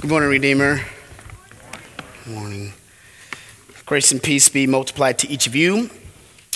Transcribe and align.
Good 0.00 0.08
morning, 0.08 0.30
Redeemer. 0.30 0.80
Good 2.24 2.34
morning. 2.34 2.72
Grace 3.84 4.12
and 4.12 4.22
peace 4.22 4.48
be 4.48 4.66
multiplied 4.66 5.18
to 5.18 5.28
each 5.28 5.46
of 5.46 5.54
you 5.54 5.90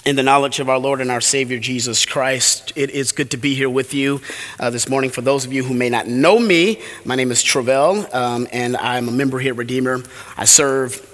in 0.06 0.17
the 0.17 0.22
knowledge 0.22 0.61
of 0.61 0.71
our 0.71 0.79
Lord 0.79 1.03
and 1.03 1.11
our 1.11 1.21
Savior 1.21 1.59
Jesus 1.59 2.07
Christ. 2.07 2.72
It 2.75 2.88
is 2.88 3.12
good 3.12 3.33
to 3.33 3.37
be 3.37 3.54
here 3.54 3.69
with 3.69 3.93
you 3.93 4.22
uh, 4.59 4.71
this 4.71 4.88
morning. 4.88 5.11
For 5.11 5.21
those 5.21 5.45
of 5.45 5.53
you 5.53 5.62
who 5.62 5.75
may 5.75 5.91
not 5.91 6.07
know 6.07 6.38
me, 6.38 6.80
my 7.04 7.17
name 7.17 7.30
is 7.30 7.43
Travell, 7.43 8.09
um, 8.17 8.49
and 8.51 8.78
I'm 8.78 9.08
a 9.08 9.12
member 9.12 9.38
here 9.38 9.53
at 9.53 9.58
Redeemer. 9.58 10.03
I 10.38 10.47
serve 10.47 11.06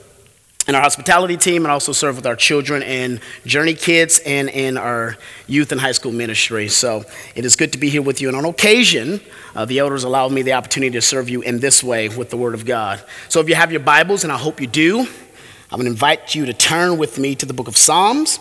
in 0.68 0.74
our 0.74 0.82
hospitality 0.82 1.36
team 1.36 1.64
and 1.64 1.72
also 1.72 1.92
serve 1.92 2.16
with 2.16 2.26
our 2.26 2.36
children 2.36 2.82
and 2.82 3.20
Journey 3.46 3.74
Kids 3.74 4.20
and 4.26 4.48
in 4.48 4.76
our 4.76 5.16
youth 5.46 5.72
and 5.72 5.80
high 5.80 5.92
school 5.92 6.12
ministry. 6.12 6.68
So 6.68 7.04
it 7.34 7.44
is 7.44 7.56
good 7.56 7.72
to 7.72 7.78
be 7.78 7.88
here 7.88 8.02
with 8.02 8.20
you. 8.20 8.28
And 8.28 8.36
on 8.36 8.44
occasion, 8.44 9.20
uh, 9.54 9.64
the 9.64 9.78
elders 9.78 10.04
allow 10.04 10.28
me 10.28 10.42
the 10.42 10.52
opportunity 10.52 10.92
to 10.92 11.02
serve 11.02 11.30
you 11.30 11.40
in 11.40 11.60
this 11.60 11.82
way 11.82 12.08
with 12.08 12.30
the 12.30 12.36
Word 12.36 12.54
of 12.54 12.66
God. 12.66 13.02
So 13.28 13.40
if 13.40 13.48
you 13.48 13.54
have 13.54 13.70
your 13.70 13.80
Bibles, 13.80 14.22
and 14.22 14.32
I 14.32 14.36
hope 14.36 14.60
you 14.60 14.66
do, 14.66 15.00
I'm 15.00 15.78
going 15.78 15.84
to 15.84 15.90
invite 15.90 16.34
you 16.34 16.44
to 16.46 16.52
turn 16.52 16.98
with 16.98 17.18
me 17.18 17.34
to 17.36 17.46
the 17.46 17.54
book 17.54 17.68
of 17.68 17.76
Psalms. 17.76 18.38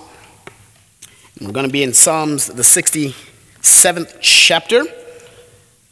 We're 1.40 1.54
going 1.54 1.68
to 1.68 1.72
be 1.72 1.84
in 1.84 1.94
Psalms, 1.94 2.48
the 2.48 2.64
67th 2.64 4.18
chapter. 4.20 4.84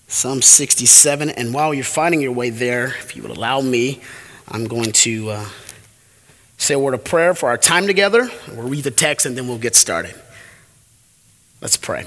Psalm 0.09 0.41
67. 0.41 1.29
And 1.29 1.53
while 1.53 1.73
you're 1.73 1.83
finding 1.83 2.21
your 2.21 2.31
way 2.33 2.49
there, 2.49 2.87
if 2.87 3.15
you 3.15 3.21
would 3.21 3.31
allow 3.31 3.61
me, 3.61 4.01
I'm 4.49 4.65
going 4.65 4.91
to. 4.91 5.29
Uh, 5.29 5.45
say 6.57 6.73
a 6.73 6.79
word 6.79 6.93
of 6.93 7.03
prayer 7.03 7.33
for 7.33 7.49
our 7.49 7.57
time 7.57 7.87
together. 7.87 8.29
We'll 8.51 8.67
read 8.67 8.83
the 8.83 8.91
text 8.91 9.25
and 9.25 9.37
then 9.37 9.47
we'll 9.47 9.57
get 9.57 9.75
started. 9.75 10.15
Let's 11.61 11.77
pray. 11.77 12.05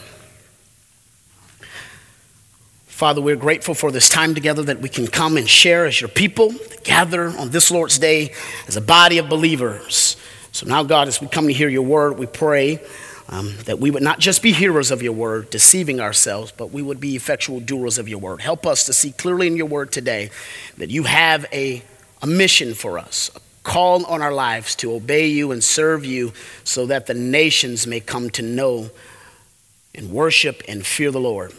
Father, 2.87 3.23
we're 3.23 3.37
grateful 3.37 3.75
for 3.75 3.91
this 3.91 4.11
time 4.11 4.35
together 4.35 4.63
that 4.65 4.81
we 4.81 4.89
can 4.91 5.07
come 5.07 5.39
and 5.39 5.49
share 5.49 5.87
as 5.87 6.01
your 6.01 6.09
people, 6.09 6.53
gather 6.85 7.29
on 7.29 7.49
this 7.49 7.71
Lord's 7.71 7.99
Day 7.99 8.35
as 8.69 8.77
a 8.77 8.81
body 8.83 9.17
of 9.17 9.29
believers. 9.29 10.19
So 10.53 10.67
now, 10.67 10.83
God, 10.83 11.09
as 11.09 11.21
we 11.21 11.27
come 11.27 11.47
to 11.47 11.53
hear 11.53 11.71
your 11.71 11.83
word, 11.83 12.19
we 12.19 12.27
pray 12.27 12.79
um, 13.31 13.55
that 13.65 13.79
we 13.79 13.91
would 13.91 14.03
not 14.03 14.19
just 14.19 14.43
be 14.43 14.53
hearers 14.53 14.91
of 14.91 15.03
your 15.03 15.13
word, 15.13 15.49
deceiving 15.51 16.01
ourselves, 16.01 16.53
but 16.53 16.73
we 16.73 16.83
would 16.83 17.01
be 17.01 17.17
effectual 17.17 17.61
doers 17.61 17.97
of 17.97 18.09
your 18.09 18.19
word. 18.19 18.43
Help 18.43 18.67
us 18.67 18.85
to 18.85 18.93
see 18.93 19.13
clearly 19.13 19.47
in 19.47 19.57
your 19.57 19.67
word 19.67 19.93
today 19.93 20.31
that 20.77 20.91
you 20.91 21.05
have 21.05 21.47
a, 21.53 21.83
a 22.21 22.27
mission 22.27 22.75
for 22.75 22.99
us, 22.99 23.31
a 23.35 23.41
call 23.63 24.05
on 24.07 24.23
our 24.23 24.33
lives 24.33 24.75
to 24.77 24.93
obey 24.93 25.27
you 25.27 25.53
and 25.53 25.63
serve 25.63 26.05
you 26.05 26.33
so 26.65 26.87
that 26.87 27.07
the 27.07 27.15
nations 27.15 27.87
may 27.87 28.01
come 28.01 28.31
to 28.31 28.43
know 28.43 28.91
and 29.95 30.11
worship 30.11 30.63
and 30.69 30.87
fear 30.87 31.11
the 31.11 31.21
Lord. 31.21 31.53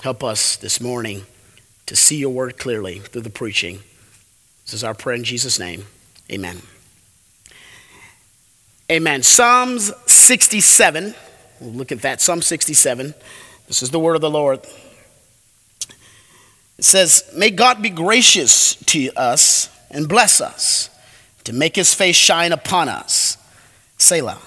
Help 0.00 0.24
us 0.24 0.56
this 0.56 0.80
morning 0.80 1.22
to 1.86 1.94
see 1.94 2.16
your 2.16 2.30
word 2.30 2.58
clearly 2.58 3.00
through 3.00 3.22
the 3.22 3.30
preaching. 3.30 3.80
This 4.64 4.74
is 4.74 4.84
our 4.84 4.94
prayer 4.94 5.16
in 5.16 5.24
Jesus' 5.24 5.58
name. 5.58 5.86
Amen. 6.30 6.62
Amen. 8.90 9.22
Psalms 9.22 9.92
67. 10.06 11.14
We'll 11.60 11.70
look 11.72 11.92
at 11.92 12.02
that. 12.02 12.20
Psalm 12.20 12.42
67. 12.42 13.14
This 13.68 13.82
is 13.82 13.90
the 13.90 14.00
word 14.00 14.14
of 14.14 14.20
the 14.20 14.30
Lord. 14.30 14.60
It 16.78 16.84
says, 16.84 17.30
May 17.36 17.50
God 17.50 17.82
be 17.82 17.90
gracious 17.90 18.74
to 18.86 19.10
us 19.16 19.68
and 19.90 20.08
bless 20.08 20.40
us 20.40 20.88
to 21.50 21.56
make 21.56 21.74
his 21.74 21.92
face 21.92 22.14
shine 22.14 22.52
upon 22.52 22.88
us. 22.88 23.36
Selah. 23.98 24.38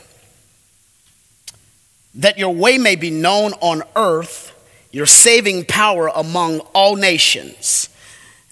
That 2.15 2.37
your 2.37 2.55
way 2.55 2.77
may 2.77 2.95
be 2.95 3.11
known 3.11 3.51
on 3.59 3.83
earth, 3.93 4.55
your 4.89 5.05
saving 5.05 5.65
power 5.65 6.09
among 6.15 6.61
all 6.73 6.95
nations. 6.95 7.89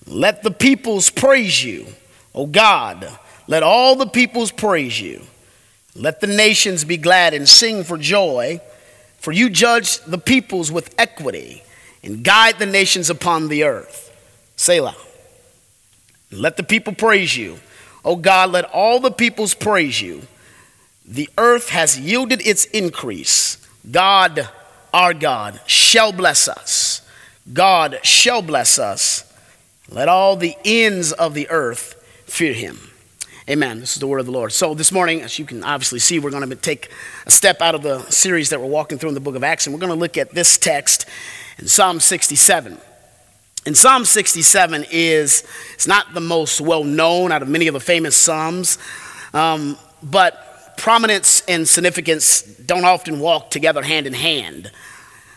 Let 0.05 0.43
the 0.43 0.51
peoples 0.51 1.09
praise 1.09 1.63
you, 1.63 1.87
O 2.35 2.45
God. 2.45 3.07
Let 3.47 3.63
all 3.63 3.95
the 3.95 4.05
peoples 4.05 4.51
praise 4.51 4.99
you. 4.99 5.21
Let 5.95 6.19
the 6.19 6.27
nations 6.27 6.83
be 6.83 6.97
glad 6.97 7.33
and 7.33 7.47
sing 7.47 7.85
for 7.85 7.97
joy, 7.97 8.59
for 9.17 9.31
you 9.31 9.49
judge 9.49 9.99
the 9.99 10.17
peoples 10.17 10.73
with 10.73 10.93
equity 10.97 11.63
and 12.03 12.21
guide 12.21 12.59
the 12.59 12.65
nations 12.65 13.09
upon 13.09 13.47
the 13.47 13.63
earth. 13.63 14.11
Selah. 14.57 14.97
Let 16.31 16.57
the 16.57 16.63
people 16.63 16.93
praise 16.93 17.37
you. 17.37 17.57
O 18.03 18.15
God, 18.15 18.51
let 18.51 18.65
all 18.65 18.99
the 18.99 19.11
peoples 19.11 19.53
praise 19.53 20.01
you. 20.01 20.23
The 21.05 21.29
earth 21.37 21.69
has 21.69 21.99
yielded 21.99 22.45
its 22.45 22.65
increase. 22.65 23.57
God, 23.89 24.47
our 24.93 25.13
God, 25.13 25.59
shall 25.65 26.11
bless 26.11 26.47
us. 26.47 27.01
God 27.51 27.99
shall 28.03 28.41
bless 28.41 28.79
us. 28.79 29.31
Let 29.89 30.07
all 30.07 30.35
the 30.35 30.55
ends 30.63 31.11
of 31.11 31.33
the 31.33 31.49
earth 31.49 31.95
fear 32.25 32.53
him. 32.53 32.79
Amen. 33.49 33.81
This 33.81 33.93
is 33.93 33.99
the 33.99 34.07
word 34.07 34.19
of 34.19 34.25
the 34.25 34.31
Lord. 34.31 34.53
So, 34.53 34.73
this 34.73 34.91
morning, 34.91 35.21
as 35.21 35.37
you 35.37 35.45
can 35.45 35.63
obviously 35.63 35.99
see, 35.99 36.19
we're 36.19 36.29
going 36.29 36.47
to 36.47 36.55
take 36.55 36.89
a 37.25 37.31
step 37.31 37.59
out 37.59 37.75
of 37.75 37.81
the 37.81 37.99
series 38.09 38.49
that 38.51 38.61
we're 38.61 38.67
walking 38.67 38.97
through 38.97 39.09
in 39.09 39.15
the 39.15 39.21
book 39.21 39.35
of 39.35 39.43
Acts, 39.43 39.65
and 39.65 39.73
we're 39.73 39.79
going 39.79 39.91
to 39.91 39.99
look 39.99 40.17
at 40.17 40.31
this 40.31 40.57
text 40.57 41.05
in 41.57 41.67
Psalm 41.67 41.99
67. 41.99 42.77
And 43.65 43.77
Psalm 43.77 44.05
67 44.05 44.85
is 44.89 45.43
it's 45.73 45.87
not 45.87 46.13
the 46.13 46.19
most 46.19 46.61
well 46.61 46.83
known 46.83 47.31
out 47.31 47.41
of 47.41 47.47
many 47.47 47.67
of 47.67 47.73
the 47.73 47.79
famous 47.79 48.15
Psalms, 48.15 48.79
um, 49.33 49.77
but 50.01 50.77
prominence 50.77 51.43
and 51.47 51.67
significance 51.67 52.41
don't 52.41 52.85
often 52.85 53.19
walk 53.19 53.51
together 53.51 53.83
hand 53.83 54.07
in 54.07 54.13
hand. 54.13 54.71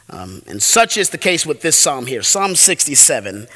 Um, 0.08 0.42
and 0.46 0.62
such 0.62 0.96
is 0.96 1.10
the 1.10 1.18
case 1.18 1.44
with 1.44 1.60
this 1.60 1.76
psalm 1.76 2.06
here, 2.06 2.22
Psalm 2.22 2.54
67. 2.54 3.46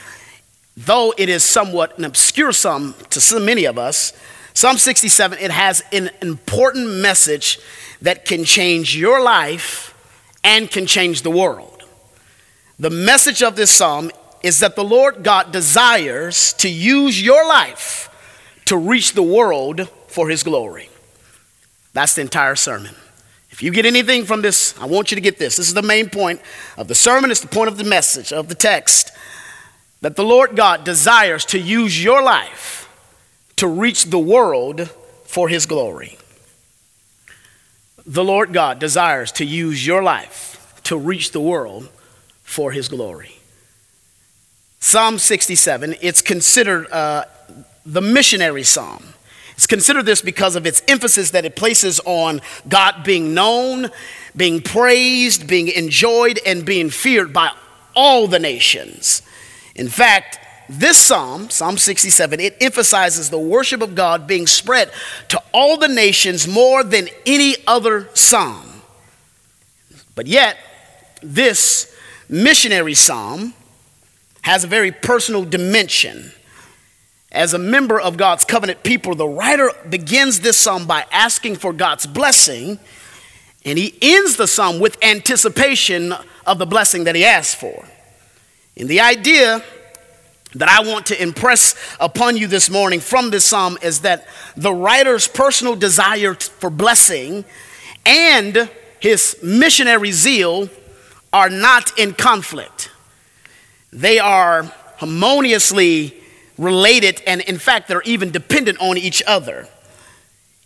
Though 0.77 1.15
it 1.17 1.29
is 1.29 1.45
somewhat 1.45 1.97
an 1.99 2.05
obscure 2.05 2.53
psalm 2.53 2.95
to 3.11 3.21
so 3.21 3.39
many 3.39 3.65
of 3.65 3.79
us, 3.79 4.13
Psalm 4.53 4.77
67, 4.77 5.39
it 5.39 5.51
has 5.51 5.83
an 5.93 6.11
important 6.21 6.89
message 6.89 7.59
that 8.03 8.25
can 8.25 8.45
change 8.45 8.97
your 8.97 9.23
life 9.23 9.95
and 10.45 10.71
can 10.71 10.85
change 10.85 11.23
the 11.23 11.31
world. 11.31 11.85
The 12.79 12.91
message 12.91 13.43
of 13.43 13.57
this 13.57 13.71
psalm 13.71 14.11
is 14.49 14.61
that 14.61 14.77
the 14.77 14.85
Lord 14.85 15.23
God 15.23 15.53
desires 15.53 16.55
to 16.55 16.71
use 16.71 17.23
your 17.23 17.47
life 17.47 18.09
to 18.65 18.79
reach 18.79 19.13
the 19.13 19.23
world 19.23 19.91
for 20.07 20.31
his 20.31 20.43
glory. 20.43 20.89
That's 21.93 22.15
the 22.15 22.23
entire 22.23 22.57
sermon. 22.57 22.95
If 23.51 23.63
you 23.63 23.71
get 23.71 23.85
anything 23.85 24.25
from 24.25 24.41
this, 24.41 24.75
I 24.81 24.87
want 24.87 25.11
you 25.11 25.17
to 25.17 25.21
get 25.21 25.39
this. 25.39 25.57
This 25.57 25.69
is 25.69 25.75
the 25.75 25.83
main 25.83 26.09
point 26.09 26.41
of 26.79 26.89
the 26.89 26.95
sermon, 26.95 27.31
it's 27.31 27.41
the 27.41 27.47
point 27.47 27.69
of 27.69 27.77
the 27.77 27.85
message, 27.85 28.33
of 28.33 28.49
the 28.49 28.55
text. 28.55 29.13
That 30.01 30.17
the 30.17 30.25
Lord 30.25 30.57
God 30.57 30.83
desires 30.83 31.45
to 31.47 31.59
use 31.59 32.03
your 32.03 32.23
life 32.23 32.89
to 33.57 33.67
reach 33.67 34.07
the 34.07 34.19
world 34.19 34.89
for 35.25 35.49
his 35.51 35.67
glory. 35.67 36.17
The 38.07 38.25
Lord 38.25 38.55
God 38.55 38.79
desires 38.79 39.31
to 39.33 39.45
use 39.45 39.87
your 39.87 40.03
life 40.03 40.81
to 40.85 40.97
reach 40.97 41.33
the 41.33 41.41
world 41.41 41.91
for 42.45 42.73
his 42.73 42.89
glory. 42.89 43.38
Psalm 44.81 45.19
67, 45.19 45.97
it's 46.01 46.23
considered 46.23 46.91
uh, 46.91 47.25
the 47.85 48.01
missionary 48.01 48.63
psalm. 48.63 49.03
It's 49.55 49.67
considered 49.67 50.07
this 50.07 50.23
because 50.23 50.55
of 50.55 50.67
its 50.67 50.83
emphasis 50.87 51.33
that 51.33 51.45
it 51.45 51.57
places 51.57 52.01
on 52.05 52.41
God 52.69 53.03
being 53.03 53.35
known, 53.35 53.89
being 54.37 54.61
praised, 54.63 55.49
being 55.49 55.67
enjoyed, 55.67 56.39
and 56.47 56.65
being 56.65 56.91
feared 56.91 57.33
by 57.33 57.51
all 57.97 58.29
the 58.29 58.39
nations. 58.39 59.23
In 59.75 59.89
fact, 59.89 60.39
this 60.69 60.97
psalm, 60.97 61.51
Psalm 61.51 61.77
67, 61.77 62.39
it 62.39 62.57
emphasizes 62.61 63.31
the 63.31 63.39
worship 63.39 63.83
of 63.83 63.97
God 63.97 64.29
being 64.29 64.47
spread 64.47 64.93
to 65.29 65.43
all 65.53 65.77
the 65.77 65.89
nations 65.89 66.47
more 66.47 66.85
than 66.85 67.09
any 67.27 67.57
other 67.67 68.11
psalm. 68.15 68.83
But 70.15 70.29
yet, 70.29 70.57
this 71.21 71.93
missionary 72.29 72.95
psalm 72.95 73.55
has 74.49 74.65
a 74.65 74.67
very 74.67 74.91
personal 74.91 75.45
dimension. 75.45 76.33
As 77.31 77.53
a 77.53 77.59
member 77.59 78.01
of 78.01 78.17
God's 78.17 78.47
covenant 78.47 78.83
people, 78.83 79.15
the 79.15 79.29
writer 79.29 79.71
begins 79.91 80.41
this 80.41 80.57
psalm 80.57 80.87
by 80.87 81.05
asking 81.13 81.57
for 81.57 81.75
God's 81.75 82.07
blessing, 82.07 82.79
and 83.67 83.79
he 83.79 83.95
ends 84.01 84.37
the 84.37 84.47
psalm 84.47 84.81
with 84.81 84.97
anticipation 85.05 86.15
of 86.47 86.59
the 86.59 86.65
blessing 86.65 87.05
that 87.05 87.15
he 87.15 87.27
asked 87.27 87.57
for. 87.57 87.85
And 88.79 88.89
the 88.89 89.01
idea 89.01 89.63
that 90.55 90.69
I 90.71 90.81
want 90.81 91.05
to 91.07 91.23
impress 91.23 91.75
upon 92.01 92.39
you 92.39 92.47
this 92.47 92.71
morning 92.71 93.01
from 93.01 93.29
this 93.29 93.45
psalm 93.45 93.77
is 93.83 94.01
that 94.01 94.27
the 94.57 94.73
writer's 94.73 95.29
personal 95.29 95.77
desire 95.77 96.33
for 96.33 96.71
blessing 96.71 97.45
and 98.07 98.71
his 98.99 99.37
missionary 99.43 100.13
zeal 100.13 100.71
are 101.35 101.51
not 101.51 101.99
in 101.99 102.15
conflict. 102.15 102.89
They 103.93 104.19
are 104.19 104.65
harmoniously 104.97 106.15
related, 106.59 107.23
and 107.27 107.41
in 107.43 107.59
fact, 107.59 107.89
they're 107.89 108.03
even 108.03 108.31
dependent 108.31 108.81
on 108.81 108.99
each 108.99 109.23
other. 109.27 109.69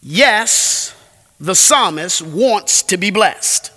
Yes, 0.03 0.95
the 1.39 1.55
psalmist 1.55 2.23
wants 2.23 2.83
to 2.85 2.97
be 2.97 3.11
blessed. 3.11 3.71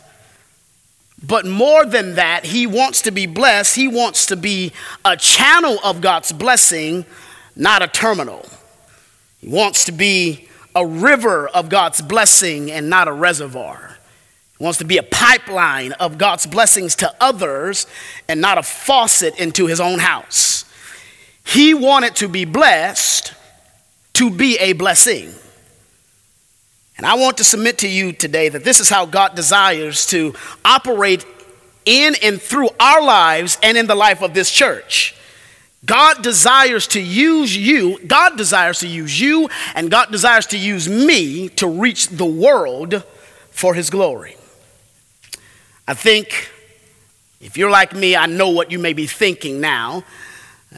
But 1.21 1.45
more 1.45 1.85
than 1.85 2.15
that, 2.15 2.45
he 2.45 2.67
wants 2.67 3.01
to 3.03 3.11
be 3.11 3.25
blessed. 3.25 3.75
He 3.75 3.87
wants 3.87 4.27
to 4.27 4.35
be 4.35 4.71
a 5.03 5.17
channel 5.17 5.77
of 5.83 6.01
God's 6.01 6.31
blessing, 6.31 7.05
not 7.55 7.81
a 7.81 7.87
terminal. 7.87 8.47
He 9.39 9.47
wants 9.47 9.85
to 9.85 9.91
be 9.91 10.47
a 10.75 10.85
river 10.85 11.47
of 11.47 11.69
God's 11.69 12.01
blessing 12.01 12.71
and 12.71 12.89
not 12.89 13.07
a 13.07 13.13
reservoir. 13.13 13.94
He 14.57 14.63
wants 14.63 14.79
to 14.79 14.85
be 14.85 14.97
a 14.97 15.03
pipeline 15.03 15.91
of 15.93 16.17
God's 16.17 16.45
blessings 16.45 16.95
to 16.97 17.13
others 17.19 17.87
and 18.27 18.39
not 18.39 18.57
a 18.57 18.63
faucet 18.63 19.37
into 19.39 19.67
his 19.67 19.81
own 19.81 19.99
house. 19.99 20.63
He 21.45 21.73
wanted 21.73 22.15
to 22.17 22.27
be 22.27 22.45
blessed 22.45 23.33
to 24.13 24.29
be 24.29 24.57
a 24.59 24.73
blessing. 24.73 25.33
And 26.97 27.05
I 27.05 27.15
want 27.15 27.37
to 27.37 27.43
submit 27.43 27.79
to 27.79 27.89
you 27.89 28.13
today 28.13 28.47
that 28.47 28.63
this 28.63 28.79
is 28.79 28.89
how 28.89 29.05
God 29.05 29.35
desires 29.35 30.05
to 30.07 30.33
operate 30.63 31.25
in 31.83 32.15
and 32.23 32.41
through 32.41 32.69
our 32.79 33.01
lives 33.01 33.57
and 33.61 33.77
in 33.77 33.87
the 33.87 33.95
life 33.95 34.21
of 34.21 34.33
this 34.33 34.49
church. 34.49 35.15
God 35.85 36.23
desires 36.23 36.87
to 36.87 37.01
use 37.01 37.55
you, 37.55 37.99
God 38.07 38.37
desires 38.37 38.79
to 38.79 38.87
use 38.87 39.19
you, 39.19 39.49
and 39.75 39.91
God 39.91 40.11
desires 40.11 40.47
to 40.47 40.57
use 40.57 40.89
me 40.89 41.49
to 41.49 41.67
reach 41.67 42.07
the 42.07 42.25
world 42.25 43.03
for 43.51 43.73
His 43.73 43.89
glory. 43.89 44.37
I 45.87 45.93
think 45.93 46.51
if 47.39 47.57
you're 47.57 47.69
like 47.69 47.93
me, 47.93 48.15
I 48.15 48.25
know 48.25 48.49
what 48.49 48.71
you 48.71 48.79
may 48.79 48.93
be 48.93 49.05
thinking 49.05 49.61
now. 49.61 50.03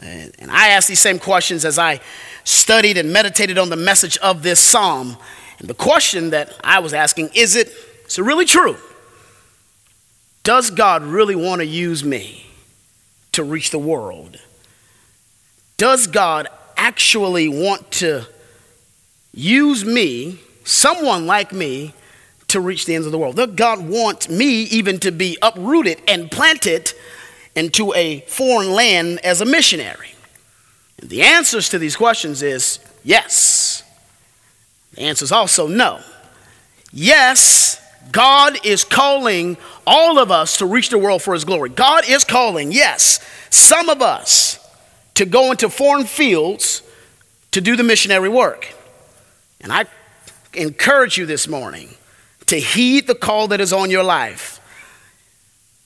And 0.00 0.50
I 0.50 0.68
asked 0.68 0.88
these 0.88 1.00
same 1.00 1.18
questions 1.18 1.64
as 1.64 1.78
I 1.78 2.00
studied 2.44 2.96
and 2.96 3.12
meditated 3.12 3.58
on 3.58 3.70
the 3.70 3.76
message 3.76 4.16
of 4.18 4.42
this 4.42 4.60
psalm. 4.60 5.16
And 5.58 5.68
the 5.68 5.74
question 5.74 6.30
that 6.30 6.54
I 6.62 6.78
was 6.78 6.92
asking 6.92 7.30
is 7.34 7.56
it, 7.56 7.68
is 8.06 8.18
it 8.18 8.22
really 8.22 8.44
true? 8.44 8.76
Does 10.44 10.70
God 10.70 11.02
really 11.02 11.34
want 11.34 11.60
to 11.60 11.66
use 11.66 12.04
me 12.04 12.46
to 13.32 13.42
reach 13.42 13.70
the 13.70 13.78
world? 13.78 14.38
Does 15.76 16.06
God 16.06 16.48
actually 16.76 17.48
want 17.48 17.90
to 17.92 18.26
use 19.32 19.84
me, 19.84 20.38
someone 20.64 21.26
like 21.26 21.52
me, 21.52 21.92
to 22.48 22.60
reach 22.60 22.86
the 22.86 22.94
ends 22.94 23.06
of 23.06 23.12
the 23.12 23.18
world? 23.18 23.56
God 23.56 23.88
wants 23.88 24.28
me 24.28 24.62
even 24.64 24.98
to 25.00 25.12
be 25.12 25.38
uprooted 25.42 26.02
and 26.08 26.30
planted 26.30 26.92
into 27.54 27.94
a 27.94 28.20
foreign 28.20 28.72
land 28.72 29.20
as 29.24 29.40
a 29.40 29.44
missionary? 29.44 30.14
And 31.00 31.10
the 31.10 31.22
answers 31.22 31.68
to 31.70 31.78
these 31.78 31.96
questions 31.96 32.42
is 32.42 32.78
yes. 33.04 33.82
The 34.94 35.02
answer 35.02 35.24
is 35.24 35.32
also 35.32 35.66
no. 35.66 36.00
Yes, 36.92 37.80
God 38.10 38.64
is 38.64 38.84
calling 38.84 39.56
all 39.86 40.18
of 40.18 40.30
us 40.30 40.58
to 40.58 40.66
reach 40.66 40.88
the 40.88 40.98
world 40.98 41.22
for 41.22 41.34
His 41.34 41.44
glory. 41.44 41.68
God 41.68 42.08
is 42.08 42.24
calling, 42.24 42.72
yes, 42.72 43.20
some 43.50 43.88
of 43.88 44.02
us 44.02 44.58
to 45.14 45.26
go 45.26 45.50
into 45.50 45.68
foreign 45.68 46.06
fields 46.06 46.82
to 47.52 47.60
do 47.60 47.76
the 47.76 47.82
missionary 47.82 48.28
work. 48.28 48.74
And 49.60 49.72
I 49.72 49.84
encourage 50.54 51.18
you 51.18 51.26
this 51.26 51.48
morning 51.48 51.90
to 52.48 52.58
heed 52.58 53.06
the 53.06 53.14
call 53.14 53.48
that 53.48 53.60
is 53.60 53.72
on 53.72 53.90
your 53.90 54.02
life. 54.02 54.60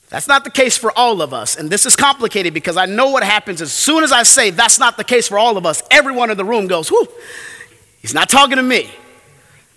That's 0.09 0.27
not 0.27 0.43
the 0.43 0.51
case 0.51 0.77
for 0.77 0.91
all 0.97 1.21
of 1.21 1.33
us. 1.33 1.55
And 1.55 1.69
this 1.69 1.85
is 1.85 1.95
complicated 1.95 2.53
because 2.53 2.77
I 2.77 2.85
know 2.85 3.09
what 3.09 3.23
happens 3.23 3.61
as 3.61 3.71
soon 3.71 4.03
as 4.03 4.11
I 4.11 4.23
say 4.23 4.51
that's 4.51 4.79
not 4.79 4.95
the 4.95 5.03
case 5.03 5.27
for 5.27 5.39
all 5.39 5.57
of 5.57 5.65
us, 5.65 5.81
everyone 5.89 6.29
in 6.29 6.37
the 6.37 6.45
room 6.45 6.67
goes, 6.67 6.91
whoo, 6.91 7.07
he's 8.01 8.13
not 8.13 8.29
talking 8.29 8.57
to 8.57 8.63
me. 8.63 8.91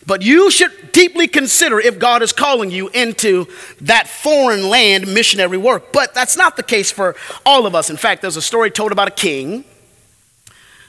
But 0.07 0.23
you 0.23 0.51
should 0.51 0.93
deeply 0.93 1.27
consider 1.27 1.81
if 1.81 1.99
God 1.99 2.23
is 2.23 2.33
calling 2.33 2.71
you 2.71 2.89
into 2.89 3.47
that 3.81 4.07
foreign 4.07 4.69
land 4.69 5.13
missionary 5.13 5.59
work. 5.59 5.93
But 5.93 6.15
that's 6.15 6.37
not 6.37 6.57
the 6.57 6.63
case 6.63 6.93
for 6.93 7.17
all 7.45 7.67
of 7.67 7.75
us. 7.75 7.91
In 7.91 7.97
fact, 7.97 8.23
there's 8.23 8.37
a 8.37 8.43
story 8.43 8.71
told 8.71 8.93
about 8.93 9.09
a 9.09 9.13
king 9.13 9.65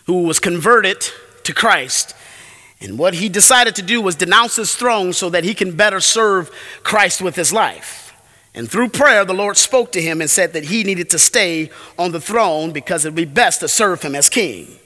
who 0.06 0.24
was 0.24 0.40
converted 0.40 1.08
to 1.44 1.54
Christ. 1.54 2.16
And 2.80 3.00
what 3.00 3.16
he 3.16 3.28
decided 3.30 3.76
to 3.76 3.82
do 3.82 4.02
was 4.02 4.16
denounce 4.16 4.56
his 4.56 4.76
throne 4.76 5.14
so 5.14 5.30
that 5.32 5.44
he 5.44 5.54
can 5.54 5.76
better 5.76 6.00
serve 6.00 6.52
Christ 6.84 7.22
with 7.22 7.36
his 7.36 7.52
life. 7.52 8.14
And 8.54 8.70
through 8.70 8.90
prayer, 8.90 9.26
the 9.26 9.34
Lord 9.34 9.58
spoke 9.58 9.92
to 9.94 10.02
him 10.02 10.22
and 10.22 10.30
said 10.30 10.54
that 10.54 10.66
he 10.66 10.84
needed 10.84 11.10
to 11.12 11.20
stay 11.20 11.70
on 11.98 12.12
the 12.12 12.22
throne 12.22 12.72
because 12.72 13.06
it 13.06 13.10
would 13.10 13.16
be 13.16 13.26
best 13.26 13.60
to 13.62 13.68
serve 13.68 14.02
him 14.02 14.16
as 14.16 14.30
king. 14.30 14.80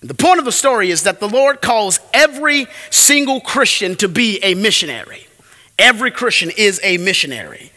And 0.00 0.10
The 0.10 0.14
point 0.14 0.38
of 0.38 0.44
the 0.44 0.52
story 0.52 0.90
is 0.90 1.04
that 1.04 1.20
the 1.20 1.28
Lord 1.28 1.60
calls 1.60 2.00
every 2.12 2.66
single 2.90 3.40
Christian 3.40 3.96
to 3.96 4.08
be 4.08 4.38
a 4.42 4.54
missionary. 4.54 5.26
Every 5.78 6.10
Christian 6.10 6.50
is 6.56 6.80
a 6.82 6.98
missionary. 6.98 7.70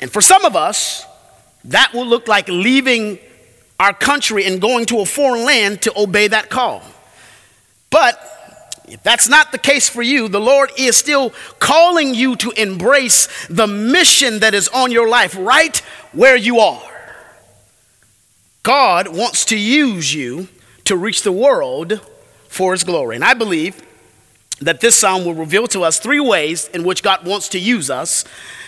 And 0.00 0.10
for 0.10 0.20
some 0.20 0.44
of 0.44 0.56
us, 0.56 1.04
that 1.64 1.92
will 1.92 2.06
look 2.06 2.26
like 2.26 2.48
leaving 2.48 3.18
our 3.78 3.92
country 3.92 4.44
and 4.44 4.60
going 4.60 4.86
to 4.86 5.00
a 5.00 5.06
foreign 5.06 5.44
land 5.44 5.82
to 5.82 5.98
obey 5.98 6.28
that 6.28 6.50
call. 6.50 6.82
But 7.90 8.18
if 8.88 9.02
that's 9.02 9.28
not 9.28 9.52
the 9.52 9.58
case 9.58 9.88
for 9.88 10.02
you, 10.02 10.28
the 10.28 10.40
Lord 10.40 10.70
is 10.76 10.96
still 10.96 11.32
calling 11.58 12.14
you 12.14 12.36
to 12.36 12.50
embrace 12.50 13.46
the 13.48 13.66
mission 13.66 14.40
that 14.40 14.54
is 14.54 14.68
on 14.68 14.90
your 14.90 15.08
life 15.08 15.36
right 15.38 15.76
where 16.12 16.36
you 16.36 16.58
are. 16.58 16.82
God 18.62 19.08
wants 19.16 19.44
to 19.46 19.58
use 19.58 20.12
you 20.12 20.48
to 20.84 20.96
reach 20.96 21.22
the 21.22 21.32
world 21.32 22.00
for 22.48 22.72
his 22.72 22.84
glory. 22.84 23.14
And 23.14 23.24
I 23.24 23.34
believe 23.34 23.80
that 24.60 24.80
this 24.80 24.96
psalm 24.96 25.24
will 25.24 25.34
reveal 25.34 25.66
to 25.68 25.82
us 25.82 25.98
three 25.98 26.20
ways 26.20 26.68
in 26.68 26.84
which 26.84 27.02
God 27.02 27.26
wants 27.26 27.48
to 27.50 27.58
use 27.58 27.90
us 27.90 28.24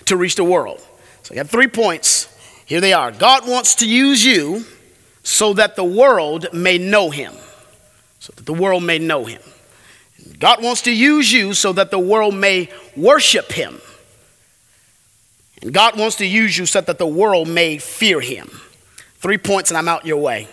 to 0.07 0.17
reach 0.17 0.37
the 0.37 0.45
world. 0.45 0.81
So 1.23 1.35
I 1.35 1.39
have 1.39 1.51
three 1.51 1.67
points. 1.69 2.29
Here 2.65 2.81
they 2.81 2.93
are. 2.93 3.11
God 3.11 3.47
wants 3.47 3.75
to 3.77 3.89
use 3.89 4.25
you 4.25 4.65
so 5.23 5.53
that 5.55 5.77
the 5.77 5.85
world 5.85 6.47
may 6.53 6.79
know 6.79 7.11
him. 7.11 7.35
So 8.23 8.33
that 8.37 8.47
the 8.47 8.53
world 8.53 8.85
may 8.85 9.01
know 9.01 9.25
him. 9.25 9.43
God 10.39 10.63
wants 10.63 10.83
to 10.83 10.93
use 10.93 11.33
you 11.33 11.55
so 11.55 11.73
that 11.73 11.91
the 11.91 11.99
world 11.99 12.37
may 12.37 12.69
worship 12.97 13.51
him. 13.51 13.81
And 15.61 15.75
God 15.75 15.99
wants 15.99 16.15
to 16.19 16.25
use 16.25 16.57
you 16.57 16.65
so 16.67 16.81
that 16.83 16.99
the 16.99 17.07
world 17.07 17.49
may 17.49 17.79
fear 17.79 18.21
him. 18.21 18.49
Three 19.17 19.39
points, 19.39 19.73
and 19.73 19.77
I'm 19.77 19.89
out 19.89 20.07
your 20.07 20.19
way. 20.19 20.47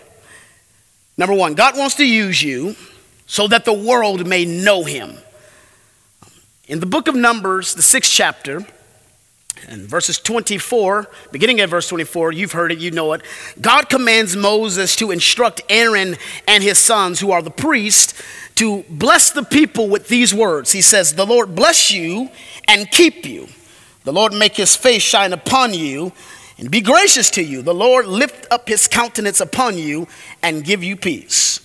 Number 1.16 1.36
one, 1.36 1.54
God 1.54 1.78
wants 1.78 1.94
to 1.98 2.08
use 2.08 2.42
you 2.42 2.76
so 3.28 3.48
that 3.48 3.66
the 3.66 3.74
world 3.74 4.26
may 4.26 4.46
know 4.46 4.84
him. 4.84 5.16
In 6.68 6.80
the 6.80 6.88
book 6.88 7.08
of 7.08 7.14
Numbers, 7.14 7.76
the 7.76 7.84
sixth 7.84 8.12
chapter, 8.12 8.66
and 9.68 9.82
verses 9.84 10.20
24, 10.20 11.10
beginning 11.32 11.60
at 11.60 11.70
verse 11.70 11.88
24, 11.88 12.32
you've 12.32 12.52
heard 12.52 12.72
it, 12.72 12.80
you 12.80 12.92
know 12.92 13.14
it. 13.14 13.22
God 13.60 13.90
commands 13.90 14.36
Moses 14.36 14.96
to 14.98 15.12
instruct 15.12 15.62
Aaron 15.70 16.18
and 16.48 16.64
his 16.64 16.80
sons, 16.80 17.20
who 17.20 17.32
are 17.32 17.42
the 17.42 17.52
priests, 17.52 18.22
to 18.56 18.84
bless 18.90 19.32
the 19.32 19.44
people 19.44 19.90
with 19.90 20.08
these 20.08 20.34
words. 20.34 20.72
He 20.72 20.82
says, 20.82 21.14
The 21.14 21.26
Lord 21.26 21.56
bless 21.56 21.92
you 21.92 22.30
and 22.68 22.90
keep 22.92 23.26
you. 23.26 23.48
The 24.04 24.14
Lord 24.14 24.34
make 24.34 24.56
his 24.56 24.76
face 24.76 25.04
shine 25.04 25.34
upon 25.34 25.74
you 25.74 26.14
and 26.58 26.70
be 26.70 26.82
gracious 26.82 27.30
to 27.32 27.44
you. 27.44 27.62
The 27.62 27.74
Lord 27.74 28.06
lift 28.06 28.48
up 28.52 28.68
his 28.68 28.88
countenance 28.88 29.40
upon 29.40 29.78
you 29.78 30.08
and 30.44 30.64
give 30.64 30.84
you 30.84 30.96
peace. 30.96 31.60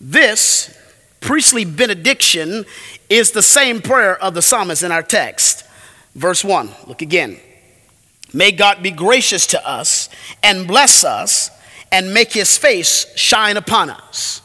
This 0.00 0.76
priestly 1.20 1.64
benediction 1.64 2.64
is 3.08 3.30
the 3.30 3.42
same 3.42 3.80
prayer 3.80 4.16
of 4.16 4.34
the 4.34 4.42
psalmist 4.42 4.82
in 4.82 4.90
our 4.90 5.02
text. 5.02 5.64
Verse 6.14 6.44
1, 6.44 6.70
look 6.86 7.02
again. 7.02 7.38
May 8.32 8.52
God 8.52 8.82
be 8.82 8.90
gracious 8.90 9.46
to 9.48 9.68
us 9.68 10.08
and 10.42 10.66
bless 10.66 11.04
us 11.04 11.50
and 11.92 12.14
make 12.14 12.32
his 12.32 12.56
face 12.56 13.06
shine 13.16 13.56
upon 13.56 13.90
us. 13.90 14.42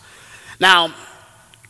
Now, 0.60 0.94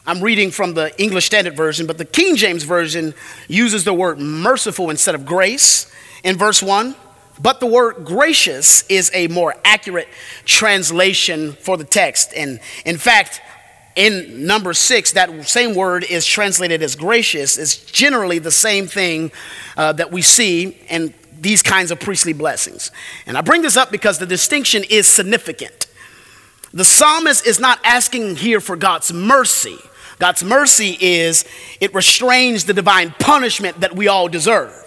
I'm 0.07 0.21
reading 0.21 0.51
from 0.51 0.75
the 0.75 0.97
English 1.01 1.25
Standard 1.25 1.57
Version, 1.57 1.87
but 1.87 1.97
the 1.97 2.05
King 2.05 2.35
James 2.35 2.63
Version 2.63 3.13
uses 3.47 3.83
the 3.83 3.93
word 3.93 4.19
merciful 4.19 4.89
instead 4.89 5.15
of 5.15 5.25
grace 5.25 5.91
in 6.23 6.37
verse 6.37 6.61
1. 6.61 6.95
But 7.41 7.59
the 7.59 7.65
word 7.65 8.05
gracious 8.05 8.85
is 8.87 9.11
a 9.13 9.27
more 9.27 9.55
accurate 9.65 10.07
translation 10.45 11.53
for 11.53 11.75
the 11.75 11.83
text. 11.83 12.33
And 12.33 12.59
in 12.85 12.97
fact, 12.97 13.41
in 13.95 14.45
number 14.45 14.73
six, 14.73 15.13
that 15.13 15.47
same 15.47 15.73
word 15.73 16.03
is 16.03 16.25
translated 16.25 16.83
as 16.83 16.95
gracious, 16.95 17.57
It's 17.57 17.77
generally 17.77 18.39
the 18.39 18.51
same 18.51 18.87
thing 18.87 19.31
uh, 19.77 19.93
that 19.93 20.11
we 20.11 20.21
see 20.21 20.77
in 20.89 21.13
these 21.39 21.61
kinds 21.61 21.91
of 21.91 21.99
priestly 21.99 22.33
blessings. 22.33 22.91
And 23.25 23.37
I 23.37 23.41
bring 23.41 23.61
this 23.61 23.77
up 23.77 23.91
because 23.91 24.19
the 24.19 24.25
distinction 24.25 24.83
is 24.89 25.07
significant. 25.07 25.87
The 26.73 26.83
psalmist 26.83 27.47
is 27.47 27.59
not 27.59 27.79
asking 27.85 28.35
here 28.35 28.59
for 28.59 28.75
God's 28.75 29.13
mercy. 29.13 29.77
God's 30.19 30.43
mercy 30.43 30.97
is 30.99 31.45
it 31.79 31.93
restrains 31.93 32.65
the 32.65 32.73
divine 32.73 33.11
punishment 33.11 33.79
that 33.79 33.95
we 33.95 34.07
all 34.07 34.27
deserve. 34.27 34.81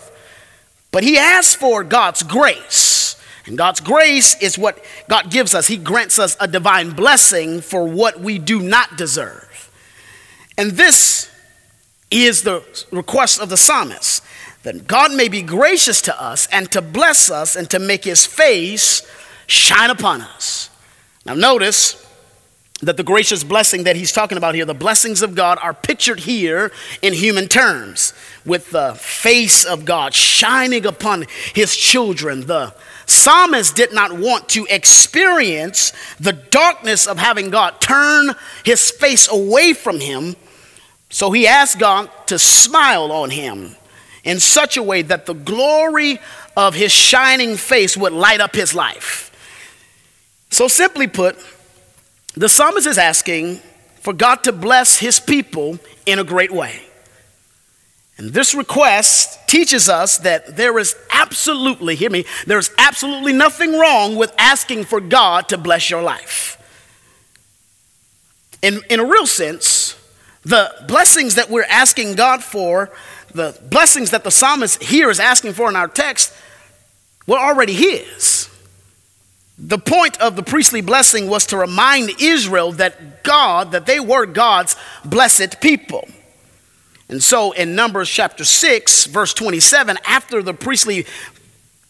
But 0.90 1.02
he 1.02 1.16
asks 1.16 1.54
for 1.54 1.84
God's 1.84 2.22
grace. 2.22 3.16
And 3.46 3.56
God's 3.56 3.80
grace 3.80 4.40
is 4.42 4.58
what 4.58 4.84
God 5.08 5.30
gives 5.30 5.54
us. 5.54 5.66
He 5.66 5.76
grants 5.76 6.18
us 6.18 6.36
a 6.38 6.46
divine 6.46 6.90
blessing 6.90 7.60
for 7.60 7.84
what 7.84 8.20
we 8.20 8.38
do 8.38 8.60
not 8.60 8.96
deserve. 8.96 9.70
And 10.56 10.72
this 10.72 11.30
is 12.10 12.42
the 12.42 12.62
request 12.90 13.40
of 13.40 13.48
the 13.48 13.56
psalmist 13.56 14.22
that 14.62 14.86
God 14.86 15.14
may 15.14 15.28
be 15.28 15.42
gracious 15.42 16.02
to 16.02 16.22
us 16.22 16.46
and 16.52 16.70
to 16.72 16.82
bless 16.82 17.30
us 17.30 17.56
and 17.56 17.70
to 17.70 17.78
make 17.78 18.04
his 18.04 18.26
face 18.26 19.08
shine 19.46 19.90
upon 19.90 20.20
us. 20.20 20.68
Now, 21.24 21.34
notice 21.34 22.04
that 22.80 22.96
the 22.96 23.02
gracious 23.02 23.42
blessing 23.42 23.84
that 23.84 23.96
he's 23.96 24.12
talking 24.12 24.38
about 24.38 24.54
here, 24.54 24.64
the 24.64 24.74
blessings 24.74 25.20
of 25.20 25.34
God, 25.34 25.58
are 25.60 25.74
pictured 25.74 26.20
here 26.20 26.70
in 27.02 27.12
human 27.12 27.48
terms 27.48 28.12
with 28.44 28.70
the 28.70 28.94
face 28.94 29.64
of 29.64 29.84
God 29.84 30.14
shining 30.14 30.86
upon 30.86 31.26
his 31.54 31.74
children. 31.74 32.46
The 32.46 32.72
psalmist 33.06 33.74
did 33.74 33.92
not 33.92 34.12
want 34.12 34.48
to 34.50 34.66
experience 34.70 35.92
the 36.20 36.32
darkness 36.32 37.08
of 37.08 37.18
having 37.18 37.50
God 37.50 37.80
turn 37.80 38.30
his 38.64 38.90
face 38.90 39.28
away 39.28 39.72
from 39.72 39.98
him, 39.98 40.36
so 41.10 41.32
he 41.32 41.48
asked 41.48 41.80
God 41.80 42.10
to 42.26 42.38
smile 42.38 43.10
on 43.10 43.30
him 43.30 43.74
in 44.22 44.38
such 44.38 44.76
a 44.76 44.82
way 44.82 45.02
that 45.02 45.26
the 45.26 45.34
glory 45.34 46.20
of 46.56 46.74
his 46.74 46.92
shining 46.92 47.56
face 47.56 47.96
would 47.96 48.12
light 48.12 48.40
up 48.40 48.54
his 48.54 48.74
life. 48.74 49.24
So, 50.50 50.68
simply 50.68 51.06
put, 51.06 51.36
the 52.40 52.48
psalmist 52.48 52.86
is 52.86 52.98
asking 52.98 53.60
for 54.00 54.12
God 54.12 54.44
to 54.44 54.52
bless 54.52 54.98
his 54.98 55.20
people 55.20 55.78
in 56.06 56.18
a 56.18 56.24
great 56.24 56.50
way. 56.50 56.80
And 58.16 58.32
this 58.32 58.54
request 58.54 59.38
teaches 59.48 59.88
us 59.88 60.18
that 60.18 60.56
there 60.56 60.78
is 60.78 60.96
absolutely, 61.10 61.94
hear 61.94 62.10
me, 62.10 62.24
there's 62.46 62.70
absolutely 62.76 63.32
nothing 63.32 63.78
wrong 63.78 64.16
with 64.16 64.32
asking 64.38 64.84
for 64.84 65.00
God 65.00 65.48
to 65.50 65.58
bless 65.58 65.88
your 65.88 66.02
life. 66.02 66.56
In, 68.60 68.80
in 68.90 68.98
a 68.98 69.04
real 69.04 69.26
sense, 69.26 69.96
the 70.42 70.74
blessings 70.88 71.36
that 71.36 71.48
we're 71.48 71.64
asking 71.64 72.16
God 72.16 72.42
for, 72.42 72.90
the 73.34 73.56
blessings 73.70 74.10
that 74.10 74.24
the 74.24 74.30
psalmist 74.30 74.82
here 74.82 75.10
is 75.10 75.20
asking 75.20 75.52
for 75.52 75.68
in 75.68 75.76
our 75.76 75.88
text, 75.88 76.32
were 77.26 77.38
already 77.38 77.74
his. 77.74 78.48
The 79.58 79.78
point 79.78 80.20
of 80.20 80.36
the 80.36 80.44
priestly 80.44 80.80
blessing 80.80 81.28
was 81.28 81.46
to 81.46 81.56
remind 81.56 82.20
Israel 82.20 82.72
that 82.72 83.24
God, 83.24 83.72
that 83.72 83.86
they 83.86 83.98
were 83.98 84.24
God's 84.24 84.76
blessed 85.04 85.60
people. 85.60 86.06
And 87.08 87.22
so 87.22 87.52
in 87.52 87.74
Numbers 87.74 88.08
chapter 88.08 88.44
6, 88.44 89.06
verse 89.06 89.34
27, 89.34 89.98
after 90.04 90.42
the 90.42 90.54
priestly 90.54 91.06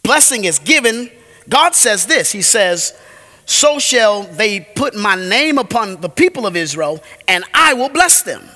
blessing 0.02 0.44
is 0.44 0.58
given, 0.58 1.10
God 1.48 1.74
says 1.74 2.06
this 2.06 2.32
He 2.32 2.40
says, 2.40 2.98
So 3.44 3.78
shall 3.78 4.22
they 4.22 4.60
put 4.60 4.94
my 4.94 5.14
name 5.14 5.58
upon 5.58 6.00
the 6.00 6.08
people 6.08 6.46
of 6.46 6.56
Israel, 6.56 7.02
and 7.26 7.44
I 7.52 7.74
will 7.74 7.90
bless 7.90 8.22
them. 8.22 8.48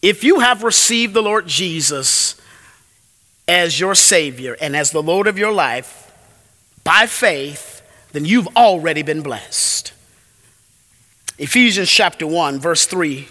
If 0.00 0.24
you 0.24 0.40
have 0.40 0.64
received 0.64 1.14
the 1.14 1.22
Lord 1.22 1.46
Jesus 1.46 2.40
as 3.46 3.78
your 3.78 3.94
Savior 3.94 4.56
and 4.60 4.74
as 4.74 4.90
the 4.90 5.02
Lord 5.02 5.28
of 5.28 5.38
your 5.38 5.52
life, 5.52 6.11
by 6.84 7.06
faith, 7.06 7.82
then 8.12 8.24
you've 8.24 8.48
already 8.56 9.02
been 9.02 9.22
blessed. 9.22 9.92
Ephesians 11.38 11.90
chapter 11.90 12.26
1, 12.26 12.60
verse 12.60 12.86
3 12.86 13.26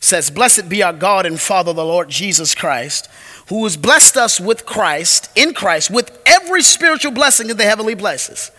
says, 0.00 0.30
Blessed 0.30 0.68
be 0.68 0.82
our 0.82 0.92
God 0.92 1.26
and 1.26 1.40
Father, 1.40 1.72
the 1.72 1.84
Lord 1.84 2.08
Jesus 2.08 2.54
Christ, 2.54 3.08
who 3.48 3.64
has 3.64 3.76
blessed 3.76 4.16
us 4.16 4.40
with 4.40 4.66
Christ, 4.66 5.30
in 5.34 5.54
Christ, 5.54 5.90
with 5.90 6.18
every 6.26 6.62
spiritual 6.62 7.12
blessing 7.12 7.50
in 7.50 7.56
the 7.56 7.64
heavenly 7.64 7.94
places. 7.94 8.50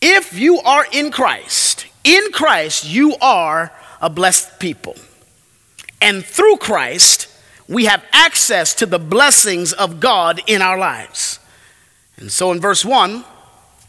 If 0.00 0.38
you 0.38 0.60
are 0.60 0.86
in 0.92 1.10
Christ, 1.10 1.86
in 2.04 2.32
Christ, 2.32 2.88
you 2.88 3.14
are 3.20 3.72
a 4.00 4.10
blessed 4.10 4.58
people. 4.58 4.96
And 6.00 6.24
through 6.24 6.56
Christ, 6.56 7.28
we 7.68 7.84
have 7.84 8.02
access 8.12 8.74
to 8.76 8.86
the 8.86 8.98
blessings 8.98 9.72
of 9.72 10.00
God 10.00 10.40
in 10.46 10.62
our 10.62 10.78
lives. 10.78 11.38
And 12.20 12.30
so 12.30 12.52
in 12.52 12.60
verse 12.60 12.84
1, 12.84 13.24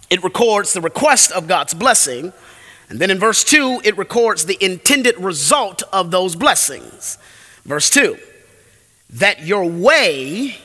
it 0.09 0.23
records 0.23 0.73
the 0.73 0.81
request 0.81 1.31
of 1.31 1.47
God's 1.47 1.73
blessing. 1.73 2.33
And 2.89 2.99
then 2.99 3.11
in 3.11 3.19
verse 3.19 3.43
2, 3.43 3.81
it 3.83 3.97
records 3.97 4.45
the 4.45 4.57
intended 4.59 5.17
result 5.17 5.83
of 5.93 6.11
those 6.11 6.35
blessings. 6.35 7.17
Verse 7.63 7.89
2 7.89 8.17
that 9.15 9.45
your 9.45 9.65
way 9.65 10.55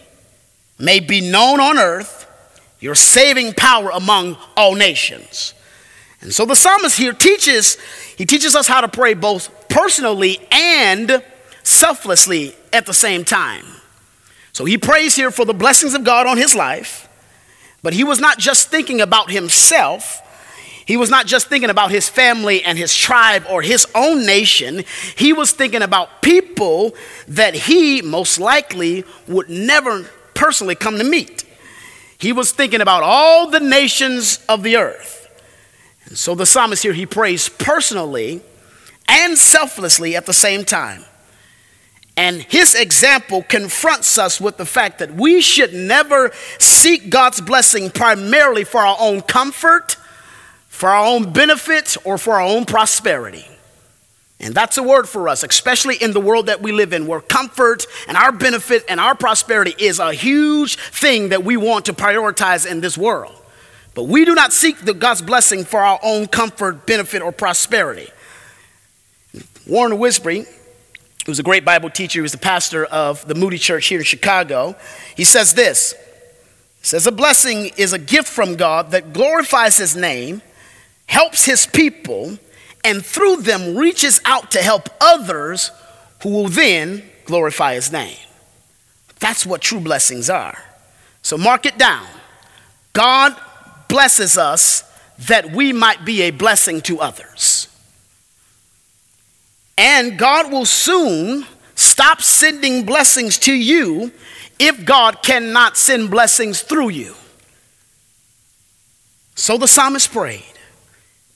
may 0.79 1.01
be 1.01 1.21
known 1.21 1.59
on 1.59 1.79
earth, 1.79 2.31
your 2.79 2.95
saving 2.95 3.53
power 3.55 3.91
among 3.91 4.37
all 4.57 4.75
nations. 4.77 5.53
And 6.21 6.33
so 6.33 6.45
the 6.45 6.55
psalmist 6.55 6.97
here 6.97 7.13
teaches, 7.13 7.77
he 8.17 8.25
teaches 8.25 8.55
us 8.55 8.69
how 8.69 8.81
to 8.81 8.89
pray 8.89 9.15
both 9.15 9.69
personally 9.69 10.39
and 10.53 11.23
selflessly 11.63 12.55
at 12.73 12.87
the 12.87 12.95
same 12.95 13.25
time. 13.25 13.65
So 14.53 14.65
he 14.65 14.79
prays 14.79 15.17
here 15.17 15.31
for 15.31 15.45
the 15.45 15.53
blessings 15.53 15.95
of 15.95 16.05
God 16.05 16.27
on 16.27 16.37
his 16.37 16.55
life. 16.55 17.06
But 17.87 17.95
he 17.95 18.03
was 18.03 18.19
not 18.19 18.37
just 18.37 18.69
thinking 18.69 19.01
about 19.01 19.31
himself. 19.31 20.21
He 20.87 20.97
was 20.97 21.09
not 21.09 21.25
just 21.25 21.47
thinking 21.47 21.71
about 21.71 21.93
his 21.93 22.09
family 22.09 22.65
and 22.65 22.77
his 22.77 22.93
tribe 22.93 23.45
or 23.49 23.63
his 23.63 23.87
own 23.95 24.27
nation. 24.27 24.83
He 25.15 25.33
was 25.33 25.53
thinking 25.53 25.83
about 25.83 26.21
people 26.21 26.97
that 27.29 27.55
he 27.55 28.03
most 28.03 28.41
likely 28.41 29.05
would 29.29 29.49
never 29.49 30.03
personally 30.35 30.75
come 30.75 30.99
to 30.99 31.05
meet. 31.05 31.45
He 32.19 32.33
was 32.33 32.51
thinking 32.51 32.81
about 32.81 33.05
all 33.05 33.51
the 33.51 33.61
nations 33.61 34.45
of 34.49 34.65
the 34.65 34.79
earth. 34.79 35.29
And 36.07 36.19
so 36.19 36.35
the 36.35 36.45
psalmist 36.45 36.83
here, 36.83 36.93
he 36.93 37.07
prays 37.07 37.49
personally 37.49 38.43
and 39.07 39.39
selflessly 39.39 40.17
at 40.17 40.27
the 40.27 40.35
same 40.35 40.65
time. 40.65 41.05
And 42.17 42.43
his 42.43 42.75
example 42.75 43.43
confronts 43.43 44.17
us 44.17 44.41
with 44.41 44.57
the 44.57 44.65
fact 44.65 45.01
that 45.01 45.15
we 45.15 45.43
should 45.43 45.75
never 45.75 46.33
seek 46.59 47.11
God's 47.11 47.43
blessing 47.43 47.91
primarily 47.91 48.65
for 48.65 48.81
our 48.81 48.97
own 48.99 49.21
comfort, 49.21 49.97
for 50.69 50.89
our 50.89 51.05
own 51.05 51.33
benefit, 51.33 51.97
or 52.05 52.17
for 52.17 52.35
our 52.35 52.41
own 52.41 52.65
prosperity. 52.65 53.47
And 54.41 54.55
that's 54.55 54.77
a 54.79 54.83
word 54.83 55.09
for 55.09 55.29
us, 55.29 55.43
especially 55.43 55.97
in 55.97 56.13
the 56.13 56.21
world 56.21 56.47
that 56.47 56.63
we 56.63 56.73
live 56.73 56.93
in, 56.93 57.07
where 57.07 57.21
comfort 57.21 57.87
and 58.09 58.17
our 58.17 58.33
benefit 58.33 58.85
and 58.89 59.01
our 59.01 59.15
prosperity 59.15 59.75
is 59.79 59.99
a 59.99 60.13
huge 60.13 60.77
thing 60.77 61.31
that 61.31 61.45
we 61.45 61.57
want 61.57 61.87
to 61.87 61.93
prioritize 61.93 62.71
in 62.71 62.81
this 62.81 62.97
world. 62.99 63.35
But 63.95 64.05
we 64.05 64.27
do 64.27 64.35
not 64.35 64.53
seek 64.53 64.81
the 64.81 64.93
God's 64.93 65.23
blessing 65.23 65.65
for 65.65 65.81
our 65.81 65.99
own 66.03 66.27
comfort, 66.27 66.87
benefit, 66.87 67.23
or 67.23 67.33
prosperity. 67.33 68.11
Warren 69.67 69.93
Wiersbe 69.93 70.47
who 71.27 71.33
was 71.33 71.41
a 71.41 71.43
great 71.43 71.65
Bible 71.65 71.91
teacher. 71.91 72.21
He 72.21 72.23
was 72.23 72.31
the 72.31 72.39
pastor 72.39 72.85
of 72.85 73.27
the 73.27 73.35
Moody 73.35 73.59
Church 73.59 73.89
here 73.89 73.99
in 73.99 74.05
Chicago. 74.05 74.77
He 75.17 75.25
says 75.25 75.55
this 75.55 75.93
He 76.79 76.87
says, 76.87 77.07
A 77.07 77.13
blessing 77.13 77.73
is 77.77 77.93
a 77.93 77.99
gift 77.99 78.29
from 78.29 78.55
God 78.55 78.93
that 78.93 79.13
glorifies 79.13 79.77
his 79.77 79.97
name, 79.97 80.41
helps 81.07 81.45
his 81.45 81.67
people, 81.67 82.39
and 82.85 83.05
through 83.05 83.39
them 83.39 83.77
reaches 83.77 84.21
out 84.25 84.53
to 84.53 84.63
help 84.63 84.89
others 85.01 85.73
who 86.23 86.31
will 86.31 86.49
then 86.49 87.03
glorify 87.25 87.75
his 87.75 87.91
name. 87.91 88.17
That's 89.19 89.45
what 89.45 89.61
true 89.61 89.81
blessings 89.81 90.31
are. 90.31 90.57
So 91.23 91.37
mark 91.37 91.67
it 91.67 91.77
down. 91.77 92.07
God 92.93 93.37
blesses 93.89 94.39
us 94.39 94.85
that 95.27 95.51
we 95.51 95.73
might 95.73 96.05
be 96.05 96.23
a 96.23 96.31
blessing 96.31 96.81
to 96.83 97.01
others. 97.01 97.67
And 99.79 100.19
God 100.19 100.51
will 100.51 100.65
soon 100.65 101.47
stop 101.75 102.23
sending 102.23 102.87
blessings 102.87 103.39
to 103.41 103.53
you 103.53 104.13
if 104.59 104.85
God 104.85 105.23
cannot 105.23 105.77
send 105.77 106.11
blessings 106.11 106.63
through 106.63 106.91
you. 106.91 107.15
So 109.35 109.59
the 109.59 109.69
psalmist 109.69 110.13
prayed. 110.13 110.43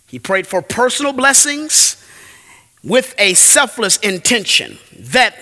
He 0.07 0.19
prayed 0.19 0.47
for 0.47 0.63
personal 0.63 1.13
blessings 1.13 2.03
with 2.83 3.15
a 3.19 3.35
selfless 3.35 3.99
intention 3.99 4.79
that 4.99 5.37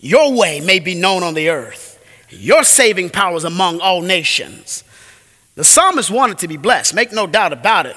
your 0.00 0.36
way 0.36 0.60
may 0.60 0.80
be 0.80 0.94
known 0.94 1.22
on 1.22 1.34
the 1.34 1.48
earth, 1.48 1.98
your 2.28 2.64
saving 2.64 3.10
powers 3.10 3.44
among 3.44 3.80
all 3.80 4.02
nations. 4.02 4.84
The 5.54 5.64
psalmist 5.64 6.10
wanted 6.10 6.38
to 6.38 6.48
be 6.48 6.56
blessed, 6.56 6.94
make 6.94 7.12
no 7.12 7.26
doubt 7.26 7.52
about 7.52 7.86
it. 7.86 7.96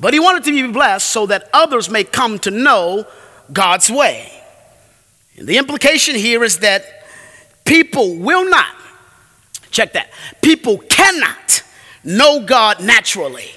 But 0.00 0.14
he 0.14 0.20
wanted 0.20 0.44
to 0.44 0.52
be 0.52 0.72
blessed 0.72 1.08
so 1.08 1.26
that 1.26 1.48
others 1.52 1.90
may 1.90 2.04
come 2.04 2.38
to 2.40 2.50
know 2.50 3.06
God's 3.52 3.90
way. 3.90 4.32
And 5.36 5.46
the 5.46 5.58
implication 5.58 6.14
here 6.14 6.44
is 6.44 6.60
that 6.60 6.84
people 7.64 8.16
will 8.16 8.48
not, 8.48 8.74
check 9.70 9.92
that, 9.94 10.10
people 10.40 10.78
cannot 10.78 11.62
know 12.04 12.44
God 12.44 12.82
naturally. 12.82 13.50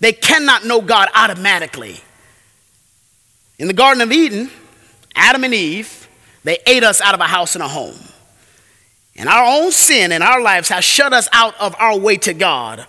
They 0.00 0.12
cannot 0.12 0.64
know 0.64 0.80
God 0.80 1.08
automatically. 1.14 2.00
In 3.58 3.68
the 3.68 3.74
Garden 3.74 4.02
of 4.02 4.10
Eden, 4.10 4.50
Adam 5.14 5.44
and 5.44 5.54
Eve, 5.54 6.08
they 6.42 6.58
ate 6.66 6.82
us 6.82 7.00
out 7.00 7.14
of 7.14 7.20
a 7.20 7.26
house 7.26 7.54
and 7.54 7.62
a 7.62 7.68
home. 7.68 7.98
And 9.14 9.28
our 9.28 9.62
own 9.62 9.70
sin 9.70 10.10
in 10.10 10.22
our 10.22 10.40
lives 10.40 10.70
has 10.70 10.84
shut 10.84 11.12
us 11.12 11.28
out 11.32 11.58
of 11.60 11.76
our 11.78 11.98
way 11.98 12.16
to 12.18 12.32
God 12.32 12.86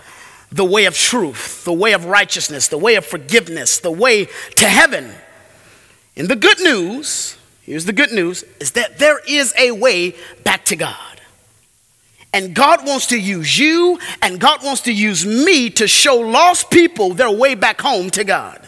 the 0.53 0.63
way 0.65 0.85
of 0.85 0.95
truth, 0.95 1.65
the 1.65 1.73
way 1.73 1.93
of 1.93 2.05
righteousness, 2.05 2.67
the 2.67 2.77
way 2.77 2.95
of 2.95 3.05
forgiveness, 3.05 3.79
the 3.79 3.91
way 3.91 4.25
to 4.55 4.65
heaven. 4.65 5.11
And 6.15 6.27
the 6.27 6.35
good 6.35 6.59
news 6.61 7.37
here's 7.63 7.85
the 7.85 7.93
good 7.93 8.11
news, 8.11 8.43
is 8.59 8.71
that 8.71 8.99
there 8.99 9.19
is 9.27 9.53
a 9.57 9.71
way 9.71 10.15
back 10.43 10.65
to 10.65 10.75
God. 10.75 11.21
And 12.33 12.55
God 12.55 12.85
wants 12.85 13.07
to 13.07 13.19
use 13.19 13.57
you 13.59 13.99
and 14.21 14.39
God 14.39 14.63
wants 14.63 14.81
to 14.81 14.93
use 14.93 15.25
me 15.25 15.69
to 15.71 15.87
show 15.87 16.15
lost 16.15 16.71
people 16.71 17.13
their 17.13 17.29
way 17.29 17.53
back 17.53 17.79
home 17.79 18.09
to 18.11 18.23
God. 18.23 18.67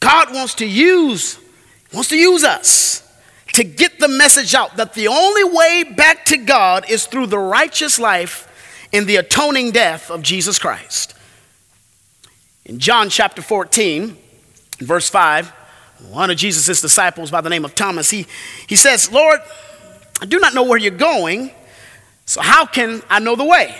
God 0.00 0.34
wants 0.34 0.54
to 0.56 0.66
use 0.66 1.38
wants 1.92 2.08
to 2.08 2.16
use 2.16 2.42
us 2.42 3.08
to 3.52 3.62
get 3.62 4.00
the 4.00 4.08
message 4.08 4.52
out 4.52 4.76
that 4.76 4.92
the 4.94 5.06
only 5.06 5.44
way 5.44 5.84
back 5.84 6.26
to 6.26 6.36
God 6.36 6.90
is 6.90 7.06
through 7.06 7.28
the 7.28 7.38
righteous 7.38 7.98
life 7.98 8.52
in 8.92 9.06
the 9.06 9.16
atoning 9.16 9.70
death 9.70 10.10
of 10.10 10.22
Jesus 10.22 10.58
Christ. 10.58 11.14
In 12.64 12.78
John 12.78 13.08
chapter 13.08 13.42
14, 13.42 14.16
verse 14.78 15.08
5, 15.08 15.48
one 16.10 16.30
of 16.30 16.36
Jesus' 16.36 16.80
disciples 16.80 17.30
by 17.30 17.40
the 17.40 17.48
name 17.48 17.64
of 17.64 17.74
Thomas, 17.74 18.10
he, 18.10 18.26
he 18.66 18.76
says, 18.76 19.10
Lord, 19.10 19.40
I 20.20 20.26
do 20.26 20.38
not 20.38 20.54
know 20.54 20.64
where 20.64 20.78
you're 20.78 20.90
going, 20.90 21.50
so 22.24 22.40
how 22.40 22.66
can 22.66 23.02
I 23.08 23.18
know 23.18 23.36
the 23.36 23.44
way? 23.44 23.74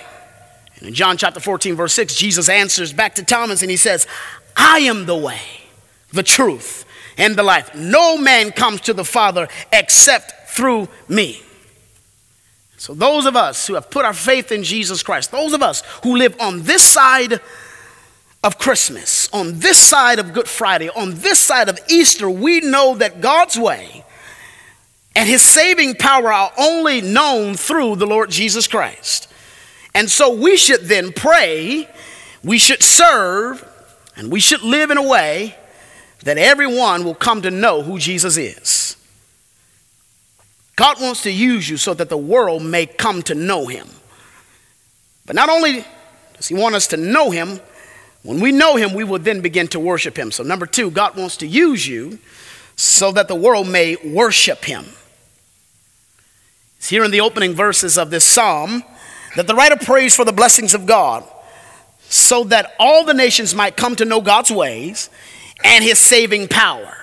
And 0.79 0.89
in 0.89 0.95
John 0.95 1.17
chapter 1.17 1.41
14, 1.41 1.75
verse 1.75 1.95
6, 1.95 2.15
Jesus 2.15 2.49
answers 2.49 2.93
back 2.93 3.15
to 3.17 3.25
Thomas 3.25 3.63
and 3.63 3.71
he 3.71 3.77
says, 3.77 4.07
I 4.57 4.81
am 4.81 5.07
the 5.07 5.17
way, 5.17 5.41
the 6.13 6.23
truth, 6.23 6.85
and 7.19 7.37
the 7.37 7.43
life. 7.43 7.75
No 7.75 8.19
man 8.19 8.53
comes 8.53 8.83
to 8.83 8.93
the 8.93 9.05
Father 9.05 9.49
except 9.73 10.51
through 10.51 10.89
me. 11.09 11.43
So, 12.78 12.95
those 12.95 13.26
of 13.26 13.37
us 13.37 13.66
who 13.66 13.75
have 13.75 13.90
put 13.90 14.04
our 14.04 14.12
faith 14.12 14.52
in 14.52 14.62
Jesus 14.62 15.02
Christ, 15.02 15.33
those 15.33 15.52
of 15.52 15.62
us 15.62 15.83
who 16.02 16.16
live 16.16 16.37
on 16.40 16.62
this 16.62 16.83
side 16.83 17.40
of 18.45 18.59
Christmas, 18.59 19.28
on 19.33 19.59
this 19.59 19.78
side 19.78 20.18
of 20.18 20.33
Good 20.33 20.49
Friday, 20.49 20.90
on 20.90 21.14
this 21.14 21.38
side 21.38 21.68
of 21.68 21.78
Easter, 21.88 22.28
we 22.28 22.61
know 22.61 22.95
that 22.97 23.21
God's 23.21 23.59
way 23.59 24.04
and 25.16 25.26
his 25.28 25.42
saving 25.42 25.95
power 25.95 26.30
are 26.30 26.52
only 26.59 27.00
known 27.00 27.54
through 27.54 27.97
the 27.97 28.06
Lord 28.06 28.30
Jesus 28.30 28.68
Christ. 28.68 29.28
And 29.95 30.11
so 30.11 30.35
we 30.35 30.59
should 30.59 30.83
then 30.83 31.11
pray, 31.11 31.88
we 32.45 32.59
should 32.59 32.83
serve, 32.83 33.66
and 34.14 34.30
we 34.30 34.40
should 34.40 34.62
live 34.62 34.90
in 34.90 34.99
a 34.99 35.02
way 35.02 35.56
that 36.25 36.37
everyone 36.37 37.04
will 37.04 37.14
come 37.14 37.40
to 37.42 37.50
know 37.50 37.83
who 37.83 37.99
Jesus 37.99 38.37
is. 38.37 38.96
God 40.76 41.00
wants 41.00 41.23
to 41.23 41.30
use 41.30 41.68
you 41.68 41.78
so 41.78 41.95
that 41.95 42.11
the 42.11 42.18
world 42.18 42.62
may 42.62 42.87
come 42.87 43.23
to 43.23 43.35
know 43.35 43.66
him. 43.66 43.88
But 45.25 45.35
not 45.35 45.49
only 45.49 45.85
does 46.35 46.49
he 46.49 46.54
want 46.54 46.75
us 46.75 46.87
to 46.88 46.97
know 46.97 47.30
him, 47.30 47.61
when 48.23 48.40
we 48.40 48.52
know 48.52 48.76
him, 48.76 48.92
we 48.92 49.04
will 49.04 49.18
then 49.18 49.40
begin 49.40 49.68
to 49.68 49.80
worship 49.80 50.18
him. 50.18 50.30
So, 50.30 50.42
number 50.42 50.66
two, 50.66 50.90
God 50.90 51.16
wants 51.16 51.37
to 51.38 51.47
use 51.47 51.87
you 51.87 52.18
so 52.75 53.11
that 53.12 53.28
the 53.28 53.35
world 53.35 53.68
may 53.68 53.97
worship 53.97 54.64
him. 54.64 54.85
It's 56.78 56.88
here 56.88 57.04
in 57.04 57.11
the 57.11 57.21
opening 57.21 57.54
verses 57.54 57.97
of 57.97 58.11
this 58.11 58.25
psalm 58.25 58.83
that 59.37 59.47
the 59.47 59.54
writer 59.54 59.76
prays 59.76 60.14
for 60.14 60.25
the 60.25 60.33
blessings 60.33 60.75
of 60.75 60.87
God 60.87 61.25
so 62.09 62.45
that 62.45 62.75
all 62.78 63.04
the 63.04 63.14
nations 63.14 63.54
might 63.54 63.76
come 63.76 63.97
to 63.97 64.04
know 64.04 64.21
God's 64.21 64.50
ways 64.50 65.09
and 65.64 65.83
his 65.83 65.99
saving 65.99 66.49
power. 66.49 66.97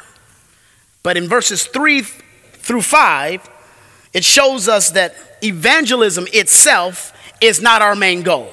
But 1.01 1.17
in 1.17 1.27
verses 1.27 1.65
3 1.65 2.01
through 2.01 2.81
5, 2.81 3.49
it 4.13 4.24
shows 4.24 4.67
us 4.67 4.91
that 4.91 5.15
evangelism 5.41 6.27
itself 6.34 7.13
is 7.41 7.62
not 7.62 7.82
our 7.82 7.96
main 7.96 8.22
goal. 8.22 8.50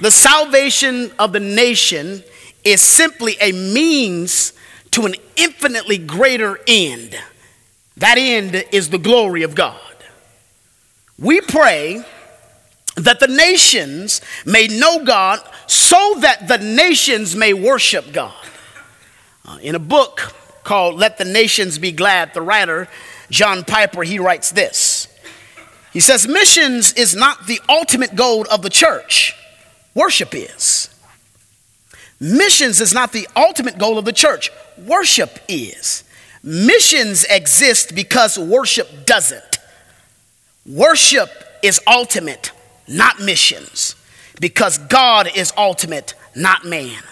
The 0.00 0.10
salvation 0.10 1.10
of 1.18 1.32
the 1.32 1.40
nation 1.40 2.22
is 2.64 2.80
simply 2.80 3.36
a 3.40 3.52
means 3.52 4.52
to 4.92 5.06
an 5.06 5.14
infinitely 5.36 5.98
greater 5.98 6.58
end. 6.66 7.18
That 7.96 8.16
end 8.16 8.64
is 8.70 8.90
the 8.90 8.98
glory 8.98 9.42
of 9.42 9.54
God. 9.54 9.80
We 11.18 11.40
pray 11.40 12.04
that 12.94 13.18
the 13.20 13.26
nations 13.26 14.20
may 14.46 14.68
know 14.68 15.04
God 15.04 15.40
so 15.66 16.16
that 16.20 16.46
the 16.46 16.58
nations 16.58 17.34
may 17.34 17.52
worship 17.52 18.12
God. 18.12 18.34
Uh, 19.44 19.58
in 19.62 19.74
a 19.74 19.80
book 19.80 20.34
called 20.62 20.96
Let 20.96 21.18
the 21.18 21.24
Nations 21.24 21.78
Be 21.78 21.90
Glad, 21.90 22.34
the 22.34 22.42
writer, 22.42 22.88
John 23.30 23.64
Piper, 23.64 24.02
he 24.02 24.18
writes 24.18 24.50
this. 24.52 25.08
He 25.92 26.00
says, 26.00 26.28
Missions 26.28 26.92
is 26.92 27.14
not 27.14 27.46
the 27.46 27.60
ultimate 27.68 28.14
goal 28.14 28.46
of 28.50 28.62
the 28.62 28.70
church, 28.70 29.34
worship 29.94 30.34
is. 30.34 30.90
Missions 32.20 32.80
is 32.80 32.92
not 32.92 33.12
the 33.12 33.28
ultimate 33.36 33.78
goal 33.78 33.98
of 33.98 34.04
the 34.04 34.12
church, 34.12 34.50
worship 34.76 35.38
is. 35.48 36.04
Missions 36.42 37.24
exist 37.24 37.94
because 37.94 38.38
worship 38.38 39.06
doesn't. 39.06 39.58
Worship 40.66 41.30
is 41.62 41.80
ultimate, 41.86 42.52
not 42.86 43.20
missions, 43.20 43.94
because 44.40 44.78
God 44.78 45.28
is 45.34 45.52
ultimate, 45.56 46.14
not 46.34 46.64
man. 46.64 47.02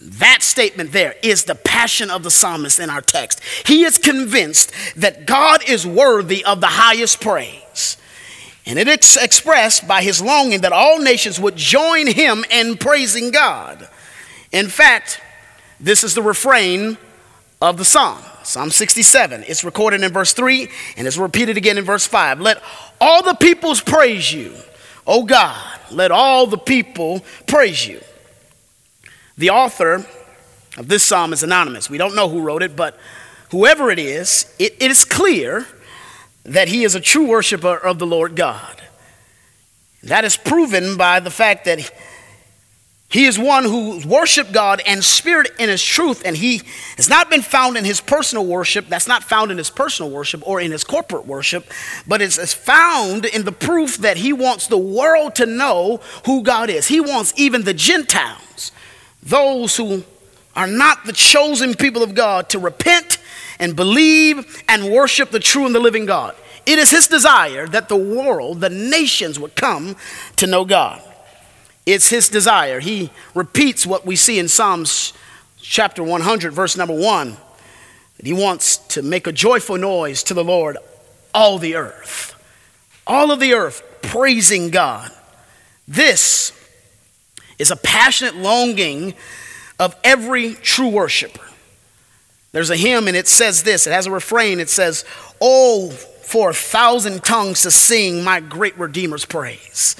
That 0.00 0.42
statement 0.42 0.92
there 0.92 1.14
is 1.22 1.44
the 1.44 1.54
passion 1.54 2.10
of 2.10 2.22
the 2.22 2.30
psalmist 2.30 2.80
in 2.80 2.88
our 2.88 3.02
text. 3.02 3.40
He 3.66 3.84
is 3.84 3.98
convinced 3.98 4.72
that 4.96 5.26
God 5.26 5.68
is 5.68 5.86
worthy 5.86 6.44
of 6.44 6.60
the 6.60 6.68
highest 6.68 7.20
praise. 7.20 7.98
And 8.64 8.78
it 8.78 8.88
is 8.88 9.16
expressed 9.16 9.86
by 9.86 10.02
his 10.02 10.22
longing 10.22 10.62
that 10.62 10.72
all 10.72 11.00
nations 11.00 11.38
would 11.38 11.56
join 11.56 12.06
him 12.06 12.44
in 12.50 12.78
praising 12.78 13.30
God. 13.30 13.88
In 14.52 14.68
fact, 14.68 15.20
this 15.78 16.02
is 16.02 16.14
the 16.14 16.22
refrain 16.22 16.96
of 17.60 17.76
the 17.76 17.84
psalm, 17.84 18.22
Psalm 18.42 18.70
67. 18.70 19.44
It's 19.46 19.64
recorded 19.64 20.02
in 20.02 20.12
verse 20.12 20.32
3 20.32 20.68
and 20.96 21.06
it's 21.06 21.18
repeated 21.18 21.58
again 21.58 21.76
in 21.76 21.84
verse 21.84 22.06
5. 22.06 22.40
Let 22.40 22.62
all 23.00 23.22
the 23.22 23.34
peoples 23.34 23.82
praise 23.82 24.32
you, 24.32 24.54
O 25.06 25.24
God. 25.24 25.78
Let 25.90 26.10
all 26.10 26.46
the 26.46 26.58
people 26.58 27.22
praise 27.46 27.86
you. 27.86 28.00
The 29.40 29.48
author 29.48 30.06
of 30.76 30.88
this 30.88 31.02
psalm 31.02 31.32
is 31.32 31.42
anonymous. 31.42 31.88
We 31.88 31.96
don't 31.96 32.14
know 32.14 32.28
who 32.28 32.42
wrote 32.42 32.62
it, 32.62 32.76
but 32.76 32.98
whoever 33.50 33.90
it 33.90 33.98
is, 33.98 34.54
it, 34.58 34.74
it 34.78 34.90
is 34.90 35.06
clear 35.06 35.66
that 36.44 36.68
he 36.68 36.84
is 36.84 36.94
a 36.94 37.00
true 37.00 37.26
worshiper 37.26 37.74
of 37.74 37.98
the 37.98 38.06
Lord 38.06 38.36
God. 38.36 38.82
That 40.02 40.26
is 40.26 40.36
proven 40.36 40.98
by 40.98 41.20
the 41.20 41.30
fact 41.30 41.64
that 41.64 41.90
he 43.08 43.24
is 43.24 43.38
one 43.38 43.64
who 43.64 44.06
worshiped 44.06 44.52
God 44.52 44.82
and 44.86 45.02
spirit 45.02 45.50
in 45.58 45.70
his 45.70 45.82
truth, 45.82 46.20
and 46.26 46.36
he 46.36 46.60
has 46.98 47.08
not 47.08 47.30
been 47.30 47.40
found 47.40 47.78
in 47.78 47.86
his 47.86 48.02
personal 48.02 48.44
worship. 48.44 48.88
That's 48.88 49.08
not 49.08 49.24
found 49.24 49.50
in 49.50 49.56
his 49.56 49.70
personal 49.70 50.10
worship 50.10 50.46
or 50.46 50.60
in 50.60 50.70
his 50.70 50.84
corporate 50.84 51.26
worship, 51.26 51.64
but 52.06 52.20
it's 52.20 52.52
found 52.52 53.24
in 53.24 53.46
the 53.46 53.52
proof 53.52 53.96
that 53.98 54.18
he 54.18 54.34
wants 54.34 54.66
the 54.66 54.76
world 54.76 55.34
to 55.36 55.46
know 55.46 56.00
who 56.26 56.42
God 56.42 56.68
is. 56.68 56.88
He 56.88 57.00
wants 57.00 57.32
even 57.36 57.62
the 57.62 57.72
Gentiles, 57.72 58.42
those 59.22 59.76
who 59.76 60.04
are 60.56 60.66
not 60.66 61.04
the 61.04 61.12
chosen 61.12 61.74
people 61.74 62.02
of 62.02 62.14
God, 62.14 62.48
to 62.50 62.58
repent 62.58 63.18
and 63.58 63.76
believe 63.76 64.62
and 64.68 64.90
worship 64.90 65.30
the 65.30 65.40
true 65.40 65.66
and 65.66 65.74
the 65.74 65.80
living 65.80 66.06
God. 66.06 66.34
It 66.66 66.78
is 66.78 66.90
his 66.90 67.08
desire 67.08 67.66
that 67.68 67.88
the 67.88 67.96
world, 67.96 68.60
the 68.60 68.70
nations, 68.70 69.38
would 69.38 69.54
come 69.54 69.96
to 70.36 70.46
know 70.46 70.64
God. 70.64 71.02
It's 71.86 72.10
his 72.10 72.28
desire. 72.28 72.80
He 72.80 73.10
repeats 73.34 73.86
what 73.86 74.06
we 74.06 74.16
see 74.16 74.38
in 74.38 74.48
Psalms 74.48 75.12
chapter 75.60 76.02
100, 76.02 76.52
verse 76.52 76.76
number 76.76 76.94
1. 76.94 77.36
That 78.16 78.26
he 78.26 78.32
wants 78.32 78.76
to 78.88 79.02
make 79.02 79.26
a 79.26 79.32
joyful 79.32 79.78
noise 79.78 80.22
to 80.24 80.34
the 80.34 80.44
Lord, 80.44 80.76
all 81.34 81.58
the 81.58 81.76
earth. 81.76 82.34
All 83.06 83.30
of 83.30 83.40
the 83.40 83.54
earth 83.54 83.82
praising 84.02 84.70
God. 84.70 85.10
This 85.88 86.52
is 87.60 87.70
a 87.70 87.76
passionate 87.76 88.36
longing 88.36 89.14
of 89.78 89.94
every 90.02 90.54
true 90.54 90.88
worshiper. 90.88 91.44
There's 92.52 92.70
a 92.70 92.76
hymn 92.76 93.06
and 93.06 93.16
it 93.16 93.28
says 93.28 93.62
this 93.62 93.86
it 93.86 93.92
has 93.92 94.06
a 94.06 94.10
refrain. 94.10 94.60
It 94.60 94.70
says, 94.70 95.04
Oh, 95.40 95.90
for 95.90 96.50
a 96.50 96.54
thousand 96.54 97.22
tongues 97.22 97.62
to 97.62 97.70
sing 97.70 98.24
my 98.24 98.40
great 98.40 98.78
Redeemer's 98.78 99.24
praise 99.24 99.94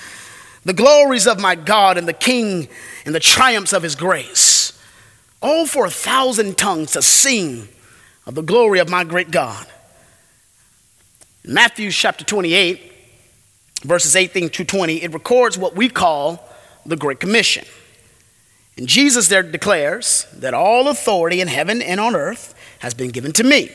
the 0.65 0.73
glories 0.73 1.27
of 1.27 1.41
my 1.41 1.55
God 1.55 1.97
and 1.97 2.07
the 2.07 2.13
King 2.13 2.69
and 3.07 3.15
the 3.15 3.21
triumphs 3.21 3.73
of 3.73 3.83
his 3.83 3.95
grace. 3.95 4.79
Oh, 5.43 5.65
for 5.65 5.87
a 5.87 5.91
thousand 5.91 6.59
tongues 6.59 6.93
to 6.93 7.03
sing 7.03 7.69
of 8.27 8.35
the 8.35 8.43
glory 8.43 8.79
of 8.79 8.91
my 8.91 9.05
great 9.05 9.31
God. 9.31 9.67
In 11.45 11.55
Matthew 11.55 11.91
chapter 11.91 12.25
28, 12.25 12.93
verses 13.85 14.15
18 14.15 14.51
to 14.51 14.65
20, 14.67 15.03
it 15.03 15.15
records 15.15 15.57
what 15.57 15.75
we 15.75 15.89
call 15.89 16.50
the 16.91 16.97
Great 16.97 17.21
Commission. 17.21 17.65
And 18.77 18.87
Jesus 18.87 19.29
there 19.29 19.43
declares 19.43 20.27
that 20.35 20.55
all 20.55 20.89
authority 20.89 21.41
in 21.41 21.49
heaven 21.49 21.83
and 21.83 22.01
on 22.01 22.15
earth 22.15 22.55
has 22.81 22.95
been 22.95 23.11
given 23.11 23.33
to 23.33 23.45
me. 23.45 23.71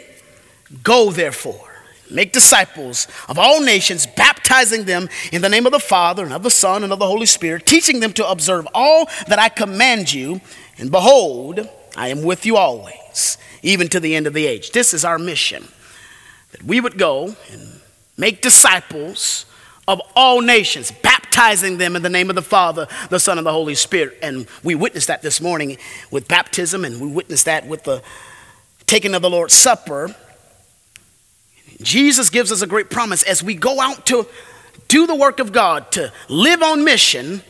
Go 0.84 1.12
therefore 1.12 1.76
Make 2.10 2.34
disciples 2.34 3.08
of 3.28 3.40
all 3.40 3.62
nations, 3.62 4.06
baptizing 4.06 4.86
them 4.86 5.10
in 5.32 5.42
the 5.42 5.50
name 5.50 5.66
of 5.66 5.72
the 5.72 5.80
Father 5.80 6.24
and 6.24 6.34
of 6.34 6.44
the 6.44 6.52
Son 6.52 6.84
and 6.84 6.94
of 6.94 7.00
the 7.00 7.08
Holy 7.08 7.26
Spirit, 7.26 7.66
teaching 7.66 8.00
them 8.00 8.14
to 8.14 8.30
observe 8.30 8.68
all 8.76 9.06
that 9.28 9.40
I 9.40 9.50
command 9.50 10.14
you. 10.14 10.40
And 10.78 10.92
behold, 10.92 11.68
I 11.98 12.10
am 12.10 12.22
with 12.22 12.46
you 12.46 12.58
always, 12.58 13.38
even 13.64 13.88
to 13.90 14.00
the 14.00 14.16
end 14.16 14.28
of 14.28 14.34
the 14.34 14.46
age. 14.46 14.72
This 14.72 14.94
is 14.94 15.04
our 15.04 15.18
mission 15.18 15.68
that 16.52 16.64
we 16.64 16.80
would 16.80 17.00
go 17.00 17.36
and 17.52 17.82
make 18.18 18.42
disciples 18.42 19.46
of 19.88 20.00
all 20.16 20.42
nations, 20.42 20.92
baptizing 21.36 21.78
them 21.78 21.98
in 21.98 22.02
the 22.02 22.10
name 22.10 22.30
of 22.30 22.36
the 22.36 22.42
Father, 22.42 22.88
the 23.10 23.20
Son, 23.20 23.38
and 23.38 23.46
the 23.46 23.52
Holy 23.52 23.76
Spirit. 23.76 24.18
And 24.22 24.48
we 24.64 24.74
witnessed 24.74 25.08
that 25.08 25.22
this 25.22 25.42
morning 25.42 25.76
with 26.10 26.30
baptism, 26.30 26.86
and 26.86 27.02
we 27.02 27.08
witnessed 27.08 27.44
that 27.44 27.68
with 27.68 27.84
the 27.84 28.02
taking 28.86 29.14
of 29.14 29.22
the 29.22 29.30
Lord's 29.30 29.54
Supper. 29.54 30.16
Jesus 31.82 32.30
gives 32.30 32.54
us 32.54 32.62
a 32.62 32.68
great 32.68 32.90
promise 32.90 33.22
as 33.24 33.44
we 33.44 33.54
go 33.54 33.82
out 33.82 34.06
to 34.06 34.26
do 34.88 35.06
the 35.06 35.16
work 35.16 35.42
of 35.42 35.52
God, 35.52 35.92
to 35.92 36.14
live 36.30 36.64
on 36.64 36.86
mission. 36.86 37.42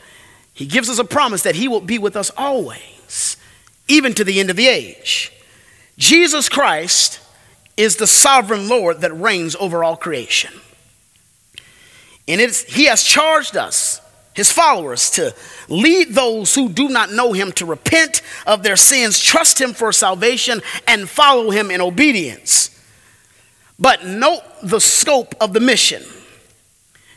He 0.52 0.66
gives 0.66 0.90
us 0.90 0.98
a 0.98 1.06
promise 1.06 1.44
that 1.44 1.54
He 1.56 1.68
will 1.68 1.80
be 1.80 2.00
with 2.00 2.16
us 2.16 2.32
always, 2.36 3.38
even 3.88 4.16
to 4.16 4.24
the 4.24 4.40
end 4.40 4.50
of 4.50 4.56
the 4.56 4.68
age. 4.68 5.32
Jesus 6.00 6.50
Christ 6.50 7.20
is 7.78 7.98
the 7.98 8.08
sovereign 8.08 8.68
Lord 8.68 9.02
that 9.02 9.14
reigns 9.14 9.56
over 9.58 9.84
all 9.84 9.96
creation. 9.96 10.54
And 12.28 12.42
it's, 12.42 12.64
He 12.64 12.86
has 12.86 13.04
charged 13.04 13.56
us, 13.56 14.02
His 14.34 14.52
followers, 14.52 15.10
to 15.12 15.34
lead 15.70 16.10
those 16.10 16.56
who 16.56 16.70
do 16.70 16.90
not 16.90 17.12
know 17.12 17.34
Him 17.34 17.52
to 17.54 17.66
repent 17.66 18.22
of 18.48 18.64
their 18.64 18.76
sins, 18.76 19.20
trust 19.20 19.60
Him 19.60 19.74
for 19.74 19.92
salvation, 19.92 20.62
and 20.88 21.10
follow 21.10 21.52
Him 21.52 21.72
in 21.72 21.82
obedience. 21.82 22.72
But 23.78 24.06
note 24.06 24.42
the 24.64 24.80
scope 24.80 25.36
of 25.42 25.54
the 25.54 25.60
mission. 25.60 26.04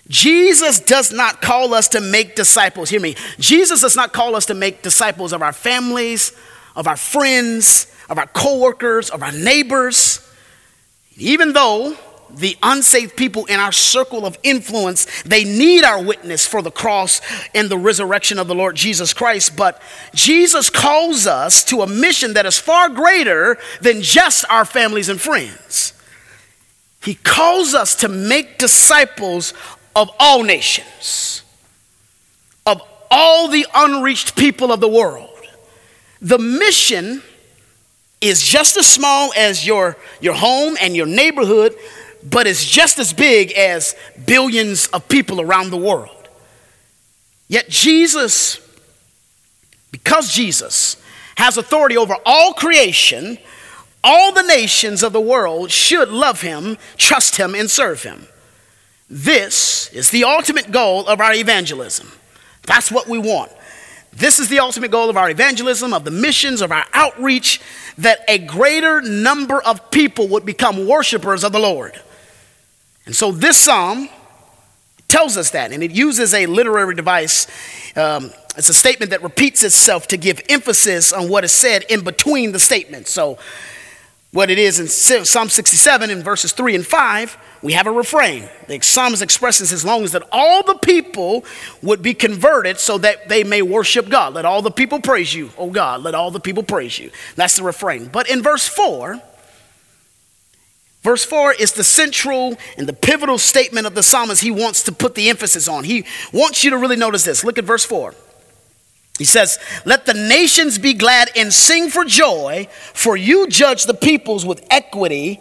Jesus 0.09 0.81
does 0.81 1.13
not 1.13 1.43
call 1.43 1.75
us 1.75 1.89
to 1.89 2.01
make 2.01 2.35
disciples. 2.35 2.89
Hear 2.89 3.01
me. 3.01 3.15
Jesus 3.39 3.83
does 3.83 3.95
not 3.95 4.13
call 4.13 4.35
us 4.35 4.47
to 4.47 4.55
make 4.55 4.83
disciples 4.83 5.33
of 5.33 5.43
our 5.43 5.53
families, 5.53 6.33
of 6.75 6.87
our 6.87 6.97
friends, 6.97 7.87
of 8.09 8.19
our 8.19 8.27
coworkers, 8.27 9.11
of 9.11 9.23
our 9.23 9.33
neighbors. 9.33 10.27
Even 11.17 11.53
though 11.53 11.97
the 12.31 12.57
unsaved 12.63 13.17
people 13.17 13.47
in 13.47 13.59
our 13.59 13.73
circle 13.73 14.27
of 14.27 14.39
influence, 14.43 15.23
they 15.23 15.45
need 15.45 15.85
our 15.85 16.03
witness 16.03 16.47
for 16.47 16.63
the 16.63 16.71
cross 16.71 17.21
and 17.55 17.69
the 17.69 17.79
resurrection 17.79 18.39
of 18.39 18.49
the 18.49 18.55
Lord 18.55 18.77
Jesus 18.77 19.13
Christ. 19.13 19.57
But 19.57 19.81
Jesus 20.15 20.71
calls 20.71 21.27
us 21.27 21.65
to 21.65 21.83
a 21.83 21.87
mission 21.87 22.35
that 22.35 22.47
is 22.47 22.59
far 22.59 22.89
greater 22.89 23.59
than 23.81 24.03
just 24.03 24.45
our 24.51 24.65
families 24.65 25.09
and 25.09 25.21
friends. 25.21 25.93
He 27.03 27.15
calls 27.15 27.75
us 27.75 27.95
to 27.97 28.09
make 28.09 28.59
disciples 28.59 29.55
of 29.95 30.11
all 30.21 30.43
nations, 30.43 31.43
of 32.67 32.83
all 33.11 33.49
the 33.49 33.67
unreached 33.75 34.37
people 34.37 34.73
of 34.73 34.81
the 34.81 34.89
world. 34.89 35.31
The 36.21 36.39
mission 36.39 37.23
is 38.21 38.43
just 38.43 38.77
as 38.77 38.87
small 38.87 39.33
as 39.37 39.67
your, 39.67 39.97
your 40.21 40.35
home 40.35 40.77
and 40.81 40.97
your 40.97 41.07
neighborhood, 41.07 41.75
but 42.23 42.47
it's 42.47 42.65
just 42.65 42.99
as 42.99 43.13
big 43.13 43.53
as 43.53 43.95
billions 44.27 44.87
of 44.89 45.09
people 45.09 45.41
around 45.41 45.71
the 45.71 45.77
world. 45.77 46.29
Yet 47.49 47.69
Jesus, 47.69 48.61
because 49.91 50.33
Jesus 50.33 50.97
has 51.37 51.57
authority 51.57 51.97
over 51.97 52.17
all 52.27 52.53
creation, 52.53 53.39
all 54.03 54.33
the 54.33 54.43
nations 54.43 55.03
of 55.03 55.13
the 55.13 55.21
world 55.21 55.71
should 55.71 56.09
love 56.11 56.41
him, 56.43 56.77
trust 56.97 57.37
him, 57.37 57.55
and 57.55 57.71
serve 57.71 58.03
him. 58.03 58.27
This 59.09 59.93
is 59.93 60.11
the 60.11 60.25
ultimate 60.25 60.71
goal 60.71 61.07
of 61.07 61.21
our 61.21 61.33
evangelism. 61.33 62.11
That's 62.63 62.93
what 62.93 63.09
we 63.09 63.19
want. 63.19 63.51
This 64.13 64.39
is 64.39 64.49
the 64.49 64.59
ultimate 64.59 64.91
goal 64.91 65.09
of 65.09 65.17
our 65.17 65.31
evangelism, 65.31 65.95
of 65.95 66.05
the 66.05 66.11
missions, 66.11 66.61
of 66.61 66.73
our 66.73 66.85
outreach, 66.93 67.61
that 67.99 68.21
a 68.29 68.39
greater 68.39 69.01
number 69.01 69.63
of 69.63 69.91
people 69.91 70.29
would 70.29 70.45
become 70.45 70.87
worshipers 70.87 71.45
of 71.45 71.53
the 71.53 71.59
Lord. 71.59 71.99
And 73.09 73.17
so 73.17 73.33
this 73.33 73.57
psalm 73.57 74.09
tells 75.09 75.37
us 75.39 75.51
that, 75.51 75.73
and 75.73 75.83
it 75.83 75.91
uses 75.91 76.35
a 76.35 76.45
literary 76.45 76.95
device. 76.95 77.47
Um, 77.97 78.31
it's 78.55 78.69
a 78.69 78.75
statement 78.75 79.11
that 79.13 79.23
repeats 79.23 79.65
itself 79.65 80.07
to 80.09 80.19
give 80.19 80.43
emphasis 80.51 81.13
on 81.13 81.31
what 81.31 81.43
is 81.43 81.53
said 81.53 81.85
in 81.89 82.05
between 82.05 82.53
the 82.53 82.61
statements. 82.61 83.11
So, 83.11 83.39
what 84.31 84.51
it 84.51 84.59
is 84.59 84.79
in 84.79 84.89
Psalm 84.89 85.49
67 85.49 86.11
in 86.11 86.23
verses 86.23 86.53
3 86.53 86.75
and 86.75 86.87
5 86.87 87.39
we 87.63 87.73
have 87.73 87.87
a 87.87 87.93
refrain. 87.93 88.49
The 88.69 88.81
psalmist 88.81 89.23
expresses 89.23 89.71
his 89.71 89.85
longings 89.85 90.13
that 90.13 90.23
all 90.31 90.63
the 90.63 90.77
people 90.77 91.45
would 91.83 92.03
be 92.03 92.15
converted 92.15 92.79
so 92.79 92.99
that 92.99 93.29
they 93.29 93.43
may 93.43 93.63
worship 93.63 94.09
God. 94.09 94.35
Let 94.35 94.45
all 94.45 94.63
the 94.63 94.71
people 94.71 95.01
praise 95.01 95.35
you, 95.35 95.51
oh 95.59 95.71
God. 95.71 96.03
Let 96.03 96.15
all 96.15 96.31
the 96.31 96.41
people 96.41 96.63
praise 96.63 96.99
you. 96.99 97.11
That's 97.35 97.57
the 97.57 97.65
refrain. 97.65 98.07
But 98.07 98.31
in 98.31 98.43
verse 98.43 98.69
4, 98.69 99.21
verse 101.09 101.25
4 101.25 101.55
is 101.55 101.73
the 101.73 101.85
central 101.85 102.59
and 102.77 102.87
the 102.87 102.93
pivotal 102.93 103.39
statement 103.39 103.87
of 103.87 103.95
the 103.95 104.03
psalmist 104.03 104.43
he 104.43 104.51
wants 104.51 104.83
to 104.83 104.93
put 104.93 105.15
the 105.15 105.31
emphasis 105.31 105.67
on. 105.67 105.85
He 105.85 106.05
wants 106.35 106.63
you 106.63 106.69
to 106.69 106.77
really 106.77 106.97
notice 106.97 107.25
this. 107.25 107.43
Look 107.43 107.57
at 107.57 107.65
verse 107.65 107.83
4. 107.87 108.15
He 109.17 109.25
says, 109.25 109.59
Let 109.87 110.05
the 110.05 110.13
nations 110.13 110.77
be 110.77 110.93
glad 110.93 111.31
and 111.35 111.51
sing 111.51 111.89
for 111.89 112.05
joy, 112.05 112.69
for 112.93 113.17
you 113.17 113.49
judge 113.49 113.85
the 113.85 113.95
peoples 113.95 114.45
with 114.45 114.63
equity 114.69 115.41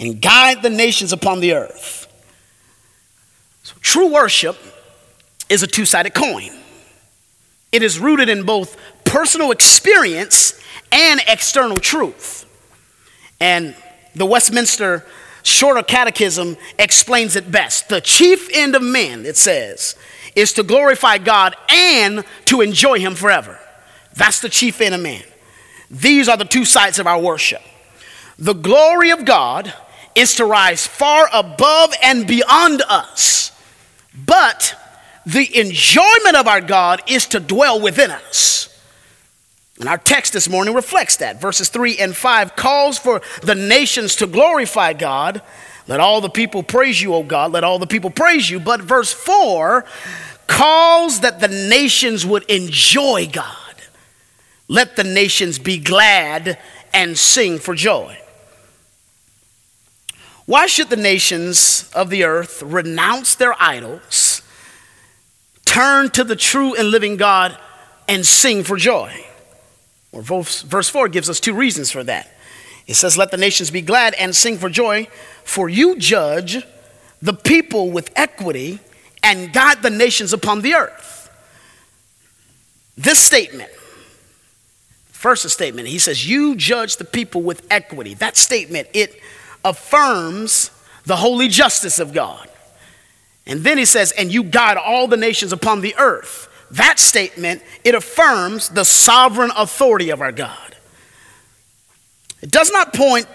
and 0.00 0.22
guide 0.22 0.62
the 0.62 0.70
nations 0.70 1.12
upon 1.12 1.40
the 1.40 1.52
earth. 1.52 2.06
So 3.62 3.74
true 3.82 4.10
worship 4.10 4.56
is 5.50 5.62
a 5.62 5.66
two 5.66 5.84
sided 5.84 6.14
coin, 6.14 6.50
it 7.72 7.82
is 7.82 7.98
rooted 7.98 8.30
in 8.30 8.46
both 8.46 8.74
personal 9.04 9.50
experience 9.50 10.58
and 10.90 11.20
external 11.28 11.76
truth. 11.76 12.46
And 13.38 13.76
the 14.14 14.26
Westminster 14.26 15.04
Shorter 15.42 15.82
Catechism 15.82 16.56
explains 16.78 17.36
it 17.36 17.50
best. 17.50 17.88
The 17.88 18.00
chief 18.00 18.48
end 18.52 18.74
of 18.74 18.82
man, 18.82 19.26
it 19.26 19.36
says, 19.36 19.94
is 20.34 20.52
to 20.54 20.62
glorify 20.62 21.18
God 21.18 21.54
and 21.68 22.24
to 22.46 22.60
enjoy 22.60 22.98
Him 22.98 23.14
forever. 23.14 23.58
That's 24.14 24.40
the 24.40 24.48
chief 24.48 24.80
end 24.80 24.94
of 24.94 25.00
man. 25.02 25.22
These 25.90 26.28
are 26.28 26.36
the 26.36 26.44
two 26.44 26.64
sides 26.64 26.98
of 26.98 27.06
our 27.06 27.20
worship. 27.20 27.62
The 28.38 28.54
glory 28.54 29.10
of 29.10 29.24
God 29.24 29.72
is 30.14 30.34
to 30.36 30.44
rise 30.44 30.86
far 30.86 31.28
above 31.32 31.92
and 32.02 32.26
beyond 32.26 32.82
us. 32.88 33.52
But 34.14 34.76
the 35.26 35.58
enjoyment 35.58 36.36
of 36.36 36.46
our 36.46 36.60
God 36.60 37.02
is 37.06 37.26
to 37.26 37.40
dwell 37.40 37.80
within 37.80 38.10
us. 38.10 38.73
And 39.80 39.88
our 39.88 39.98
text 39.98 40.32
this 40.32 40.48
morning 40.48 40.74
reflects 40.74 41.16
that. 41.16 41.40
Verses 41.40 41.68
3 41.68 41.98
and 41.98 42.16
5 42.16 42.54
calls 42.54 42.96
for 42.96 43.22
the 43.42 43.56
nations 43.56 44.16
to 44.16 44.26
glorify 44.26 44.92
God. 44.92 45.42
Let 45.88 46.00
all 46.00 46.20
the 46.20 46.30
people 46.30 46.62
praise 46.62 47.02
you, 47.02 47.14
O 47.14 47.22
God. 47.22 47.52
Let 47.52 47.64
all 47.64 47.78
the 47.78 47.86
people 47.86 48.10
praise 48.10 48.48
you. 48.48 48.60
But 48.60 48.80
verse 48.80 49.12
4 49.12 49.84
calls 50.46 51.20
that 51.20 51.40
the 51.40 51.48
nations 51.48 52.24
would 52.24 52.44
enjoy 52.44 53.28
God. 53.30 53.56
Let 54.68 54.96
the 54.96 55.04
nations 55.04 55.58
be 55.58 55.78
glad 55.78 56.58
and 56.92 57.18
sing 57.18 57.58
for 57.58 57.74
joy. 57.74 58.16
Why 60.46 60.66
should 60.66 60.90
the 60.90 60.96
nations 60.96 61.90
of 61.94 62.10
the 62.10 62.24
earth 62.24 62.62
renounce 62.62 63.34
their 63.34 63.60
idols, 63.60 64.42
turn 65.64 66.10
to 66.10 66.22
the 66.22 66.36
true 66.36 66.74
and 66.74 66.90
living 66.90 67.16
God, 67.16 67.58
and 68.06 68.24
sing 68.24 68.62
for 68.62 68.76
joy? 68.76 69.24
Well, 70.14 70.42
verse 70.42 70.88
4 70.88 71.08
gives 71.08 71.28
us 71.28 71.40
two 71.40 71.54
reasons 71.54 71.90
for 71.90 72.04
that. 72.04 72.30
It 72.86 72.94
says, 72.94 73.16
Let 73.16 73.30
the 73.30 73.36
nations 73.36 73.70
be 73.70 73.82
glad 73.82 74.14
and 74.14 74.34
sing 74.34 74.58
for 74.58 74.68
joy, 74.68 75.08
for 75.42 75.68
you 75.68 75.96
judge 75.96 76.64
the 77.20 77.32
people 77.32 77.90
with 77.90 78.12
equity 78.14 78.78
and 79.22 79.52
guide 79.52 79.82
the 79.82 79.90
nations 79.90 80.32
upon 80.32 80.60
the 80.60 80.74
earth. 80.74 81.30
This 82.96 83.18
statement, 83.18 83.70
first 85.08 85.48
statement, 85.50 85.88
he 85.88 85.98
says, 85.98 86.28
You 86.28 86.54
judge 86.54 86.96
the 86.96 87.04
people 87.04 87.42
with 87.42 87.66
equity. 87.70 88.14
That 88.14 88.36
statement, 88.36 88.88
it 88.92 89.18
affirms 89.64 90.70
the 91.06 91.16
holy 91.16 91.48
justice 91.48 91.98
of 91.98 92.12
God. 92.12 92.48
And 93.46 93.60
then 93.60 93.78
he 93.78 93.84
says, 93.84 94.12
and 94.12 94.32
you 94.32 94.42
guide 94.42 94.76
all 94.76 95.06
the 95.06 95.16
nations 95.16 95.52
upon 95.52 95.80
the 95.80 95.94
earth. 95.96 96.48
That 96.70 96.98
statement, 96.98 97.62
it 97.84 97.94
affirms 97.94 98.68
the 98.68 98.84
sovereign 98.84 99.52
authority 99.56 100.10
of 100.10 100.20
our 100.20 100.32
God. 100.32 100.76
It 102.42 102.50
does 102.50 102.70
not 102.70 102.92
point 102.92 103.26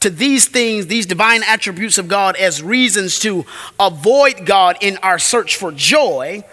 to 0.00 0.10
these 0.10 0.48
things, 0.48 0.86
these 0.86 1.06
divine 1.06 1.42
attributes 1.42 1.96
of 1.96 2.08
God, 2.08 2.36
as 2.36 2.62
reasons 2.62 3.18
to 3.20 3.46
avoid 3.80 4.44
God 4.44 4.76
in 4.82 4.98
our 4.98 5.18
search 5.18 5.56
for 5.56 5.72
joy, 5.72 6.44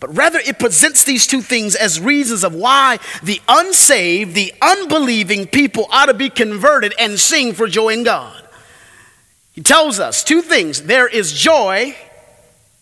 but 0.00 0.14
rather 0.14 0.38
it 0.38 0.58
presents 0.58 1.04
these 1.04 1.26
two 1.26 1.40
things 1.40 1.74
as 1.74 1.98
reasons 1.98 2.44
of 2.44 2.54
why 2.54 2.98
the 3.22 3.40
unsaved, 3.48 4.34
the 4.34 4.52
unbelieving 4.60 5.46
people 5.46 5.86
ought 5.90 6.06
to 6.06 6.14
be 6.14 6.28
converted 6.28 6.94
and 6.98 7.18
sing 7.18 7.54
for 7.54 7.66
joy 7.66 7.88
in 7.88 8.02
God. 8.02 8.46
He 9.52 9.62
tells 9.62 9.98
us 9.98 10.22
two 10.22 10.42
things 10.42 10.82
there 10.82 11.08
is 11.08 11.32
joy 11.32 11.96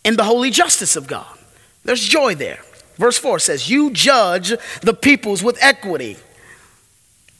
in 0.04 0.16
the 0.16 0.24
holy 0.24 0.50
justice 0.50 0.96
of 0.96 1.06
God. 1.06 1.38
There's 1.84 2.02
joy 2.02 2.34
there. 2.34 2.60
Verse 2.98 3.16
4 3.18 3.38
says, 3.38 3.70
You 3.70 3.90
judge 3.90 4.52
the 4.82 4.94
peoples 4.94 5.42
with 5.42 5.56
equity. 5.62 6.16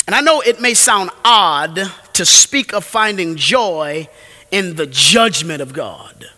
And 0.07 0.15
I 0.15 0.21
know 0.21 0.41
it 0.41 0.61
may 0.61 0.73
sound 0.73 1.11
odd 1.25 1.93
to 2.15 2.25
speak 2.25 2.73
of 2.73 2.85
finding 2.85 3.37
joy 3.37 4.09
in 4.51 4.77
the 4.77 4.87
judgment 4.87 5.61
of 5.61 5.75
God. 5.75 6.31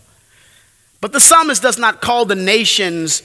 But 0.99 1.13
the 1.13 1.19
psalmist 1.19 1.61
does 1.61 1.79
not 1.79 2.01
call 2.01 2.25
the 2.25 2.35
nations 2.35 3.23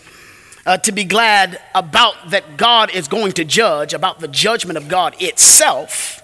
uh, 0.64 0.78
to 0.78 0.92
be 0.92 1.04
glad 1.04 1.60
about 1.74 2.30
that 2.30 2.56
God 2.56 2.94
is 2.94 3.08
going 3.08 3.32
to 3.32 3.44
judge, 3.44 3.92
about 3.92 4.20
the 4.20 4.28
judgment 4.28 4.76
of 4.76 4.88
God 4.88 5.14
itself. 5.20 6.22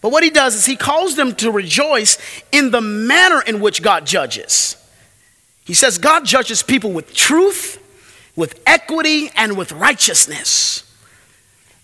But 0.00 0.12
what 0.12 0.22
he 0.22 0.30
does 0.30 0.54
is 0.54 0.64
he 0.64 0.76
calls 0.76 1.16
them 1.16 1.34
to 1.36 1.50
rejoice 1.50 2.18
in 2.52 2.70
the 2.70 2.80
manner 2.80 3.40
in 3.40 3.60
which 3.60 3.82
God 3.82 4.06
judges. 4.06 4.76
He 5.64 5.74
says 5.74 5.98
God 5.98 6.24
judges 6.24 6.62
people 6.62 6.92
with 6.92 7.14
truth, 7.14 7.79
with 8.36 8.60
equity, 8.66 9.30
and 9.36 9.56
with 9.56 9.72
righteousness. 9.72 10.84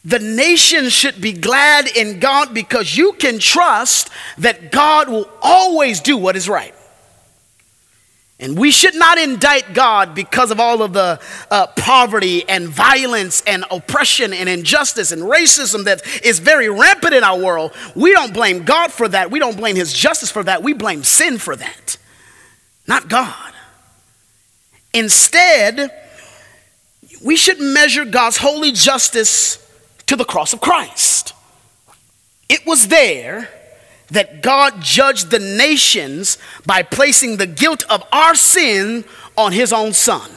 The 0.04 0.18
nation 0.20 0.88
should 0.88 1.20
be 1.20 1.32
glad 1.32 1.88
in 1.88 2.20
God 2.20 2.54
because 2.54 2.96
you 2.96 3.14
can 3.14 3.40
trust 3.40 4.08
that 4.38 4.70
God 4.70 5.08
will 5.08 5.28
always 5.42 6.00
do 6.00 6.16
what 6.16 6.36
is 6.36 6.48
right. 6.48 6.72
And 8.38 8.58
we 8.58 8.70
should 8.70 8.94
not 8.94 9.18
indict 9.18 9.72
God 9.72 10.14
because 10.14 10.50
of 10.50 10.60
all 10.60 10.82
of 10.82 10.92
the 10.92 11.18
uh, 11.50 11.68
poverty 11.68 12.46
and 12.48 12.68
violence 12.68 13.42
and 13.46 13.64
oppression 13.70 14.34
and 14.34 14.46
injustice 14.48 15.10
and 15.10 15.22
racism 15.22 15.84
that 15.84 16.02
is 16.24 16.38
very 16.38 16.68
rampant 16.68 17.14
in 17.14 17.24
our 17.24 17.38
world. 17.38 17.72
We 17.94 18.12
don't 18.12 18.34
blame 18.34 18.64
God 18.64 18.92
for 18.92 19.08
that. 19.08 19.30
We 19.30 19.38
don't 19.38 19.56
blame 19.56 19.74
His 19.74 19.92
justice 19.92 20.30
for 20.30 20.44
that. 20.44 20.62
We 20.62 20.74
blame 20.74 21.02
sin 21.02 21.38
for 21.38 21.56
that, 21.56 21.96
not 22.86 23.08
God. 23.08 23.54
Instead, 24.92 25.90
we 27.22 27.36
should 27.36 27.60
measure 27.60 28.04
God's 28.04 28.38
holy 28.38 28.72
justice 28.72 29.62
to 30.06 30.16
the 30.16 30.24
cross 30.24 30.52
of 30.52 30.60
Christ. 30.60 31.32
It 32.48 32.64
was 32.66 32.88
there 32.88 33.48
that 34.10 34.42
God 34.42 34.80
judged 34.80 35.30
the 35.30 35.38
nations 35.38 36.38
by 36.64 36.82
placing 36.82 37.36
the 37.36 37.46
guilt 37.46 37.84
of 37.90 38.04
our 38.12 38.34
sin 38.34 39.04
on 39.36 39.52
his 39.52 39.72
own 39.72 39.92
son. 39.92 40.30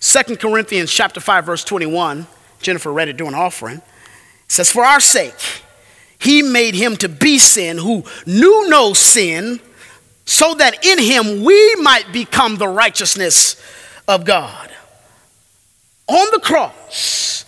2 0.00 0.36
Corinthians 0.36 0.92
chapter 0.92 1.20
5 1.20 1.46
verse 1.46 1.64
21, 1.64 2.26
Jennifer 2.60 2.92
read 2.92 3.08
it 3.08 3.16
during 3.16 3.34
offering, 3.34 3.80
says 4.48 4.70
for 4.70 4.84
our 4.84 5.00
sake 5.00 5.62
he 6.18 6.42
made 6.42 6.74
him 6.74 6.96
to 6.96 7.08
be 7.08 7.38
sin 7.38 7.78
who 7.78 8.04
knew 8.26 8.68
no 8.68 8.92
sin 8.92 9.60
so 10.26 10.54
that 10.54 10.84
in 10.84 10.98
him 10.98 11.42
we 11.44 11.74
might 11.76 12.12
become 12.12 12.56
the 12.56 12.68
righteousness 12.68 13.60
of 14.06 14.24
God. 14.24 14.73
On 16.06 16.26
the 16.32 16.40
cross, 16.40 17.44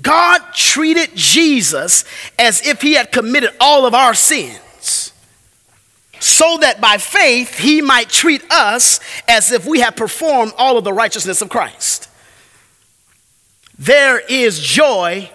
God 0.00 0.40
treated 0.54 1.10
Jesus 1.14 2.04
as 2.38 2.66
if 2.66 2.80
he 2.80 2.94
had 2.94 3.10
committed 3.10 3.50
all 3.60 3.86
of 3.86 3.94
our 3.94 4.14
sins, 4.14 5.12
so 6.20 6.58
that 6.58 6.80
by 6.80 6.98
faith 6.98 7.58
he 7.58 7.80
might 7.80 8.08
treat 8.08 8.42
us 8.50 9.00
as 9.26 9.50
if 9.50 9.66
we 9.66 9.80
had 9.80 9.96
performed 9.96 10.52
all 10.56 10.78
of 10.78 10.84
the 10.84 10.92
righteousness 10.92 11.42
of 11.42 11.48
Christ. 11.48 12.08
There 13.78 14.20
is 14.20 14.60
joy 14.60 15.30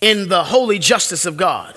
in 0.00 0.28
the 0.28 0.44
holy 0.44 0.78
justice 0.78 1.26
of 1.26 1.36
God. 1.36 1.74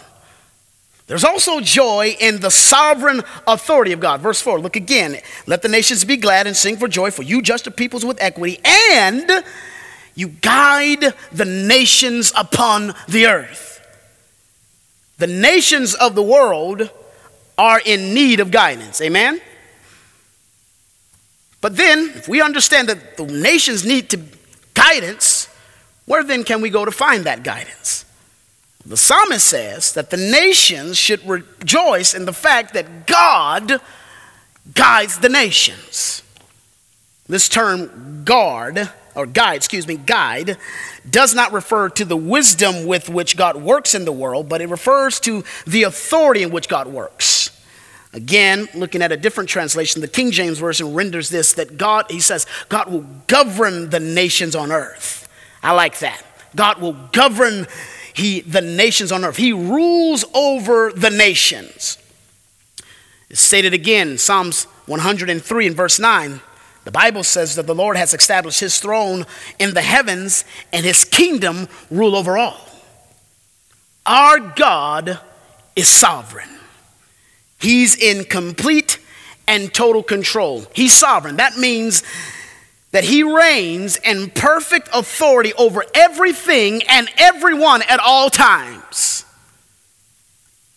There's 1.07 1.25
also 1.25 1.59
joy 1.59 2.15
in 2.19 2.39
the 2.39 2.49
sovereign 2.49 3.21
authority 3.45 3.91
of 3.91 3.99
God. 3.99 4.21
Verse 4.21 4.41
4, 4.41 4.59
look 4.59 4.77
again. 4.77 5.17
Let 5.45 5.61
the 5.61 5.67
nations 5.67 6.05
be 6.05 6.15
glad 6.15 6.47
and 6.47 6.55
sing 6.55 6.77
for 6.77 6.87
joy, 6.87 7.11
for 7.11 7.23
you 7.23 7.41
judge 7.41 7.63
the 7.63 7.71
peoples 7.71 8.05
with 8.05 8.21
equity, 8.21 8.59
and 8.91 9.43
you 10.15 10.27
guide 10.27 11.13
the 11.31 11.45
nations 11.45 12.31
upon 12.35 12.93
the 13.07 13.25
earth. 13.27 13.81
The 15.17 15.27
nations 15.27 15.93
of 15.93 16.15
the 16.15 16.23
world 16.23 16.89
are 17.57 17.81
in 17.85 18.13
need 18.13 18.39
of 18.39 18.51
guidance. 18.51 19.01
Amen? 19.01 19.41
But 21.61 21.77
then, 21.77 22.11
if 22.15 22.27
we 22.27 22.41
understand 22.41 22.89
that 22.89 23.15
the 23.15 23.25
nations 23.25 23.85
need 23.85 24.09
to 24.09 24.19
guidance, 24.73 25.47
where 26.05 26.23
then 26.23 26.43
can 26.43 26.61
we 26.61 26.69
go 26.69 26.83
to 26.83 26.91
find 26.91 27.23
that 27.23 27.43
guidance? 27.43 28.05
The 28.85 28.97
psalmist 28.97 29.47
says 29.47 29.93
that 29.93 30.09
the 30.09 30.17
nations 30.17 30.97
should 30.97 31.25
rejoice 31.25 32.13
in 32.13 32.25
the 32.25 32.33
fact 32.33 32.73
that 32.73 33.07
God 33.07 33.79
guides 34.73 35.19
the 35.19 35.29
nations. 35.29 36.21
This 37.27 37.47
term, 37.47 38.23
guard, 38.25 38.89
or 39.15 39.25
guide, 39.25 39.55
excuse 39.55 39.87
me, 39.87 39.97
guide, 39.97 40.57
does 41.09 41.33
not 41.33 41.51
refer 41.51 41.89
to 41.89 42.05
the 42.05 42.17
wisdom 42.17 42.85
with 42.85 43.09
which 43.09 43.37
God 43.37 43.57
works 43.57 43.93
in 43.93 44.05
the 44.05 44.11
world, 44.11 44.49
but 44.49 44.61
it 44.61 44.69
refers 44.69 45.19
to 45.21 45.43
the 45.65 45.83
authority 45.83 46.43
in 46.43 46.51
which 46.51 46.67
God 46.67 46.87
works. 46.87 47.49
Again, 48.13 48.67
looking 48.75 49.01
at 49.01 49.11
a 49.11 49.17
different 49.17 49.49
translation, 49.49 50.01
the 50.01 50.07
King 50.07 50.31
James 50.31 50.59
Version 50.59 50.93
renders 50.93 51.29
this 51.29 51.53
that 51.53 51.77
God, 51.77 52.05
he 52.09 52.19
says, 52.19 52.45
God 52.69 52.91
will 52.91 53.05
govern 53.27 53.89
the 53.89 53.99
nations 53.99 54.55
on 54.55 54.71
earth. 54.71 55.27
I 55.63 55.71
like 55.71 55.99
that. 55.99 56.23
God 56.55 56.79
will 56.79 56.93
govern 57.11 57.65
he, 58.13 58.41
the 58.41 58.61
nations 58.61 59.11
on 59.11 59.25
earth. 59.25 59.37
He 59.37 59.51
rules 59.51 60.23
over 60.35 60.91
the 60.91 61.09
nations. 61.09 61.97
It's 63.29 63.41
stated 63.41 63.73
again, 63.73 64.19
Psalms 64.19 64.65
103 64.85 65.67
and 65.67 65.75
verse 65.75 65.97
9. 65.99 66.39
The 66.85 66.91
Bible 66.91 67.23
says 67.23 67.55
that 67.55 67.67
the 67.67 67.75
Lord 67.75 67.95
has 67.95 68.13
established 68.13 68.59
his 68.59 68.79
throne 68.79 69.25
in 69.57 69.73
the 69.73 69.81
heavens 69.81 70.43
and 70.71 70.85
his 70.85 71.05
kingdom 71.05 71.67
rule 71.89 72.15
over 72.15 72.37
all. 72.37 72.59
Our 74.05 74.39
God 74.39 75.19
is 75.75 75.87
sovereign. 75.87 76.49
He's 77.59 77.95
in 77.95 78.25
complete 78.25 78.99
and 79.47 79.73
total 79.73 80.03
control. 80.03 80.65
He's 80.73 80.93
sovereign. 80.93 81.37
That 81.37 81.57
means 81.57 82.03
that 82.91 83.05
he 83.05 83.23
reigns 83.23 83.97
in 83.97 84.29
perfect 84.29 84.89
authority 84.93 85.53
over 85.53 85.83
everything 85.95 86.83
and 86.83 87.09
everyone 87.17 87.81
at 87.83 87.99
all 87.99 88.29
times. 88.29 89.25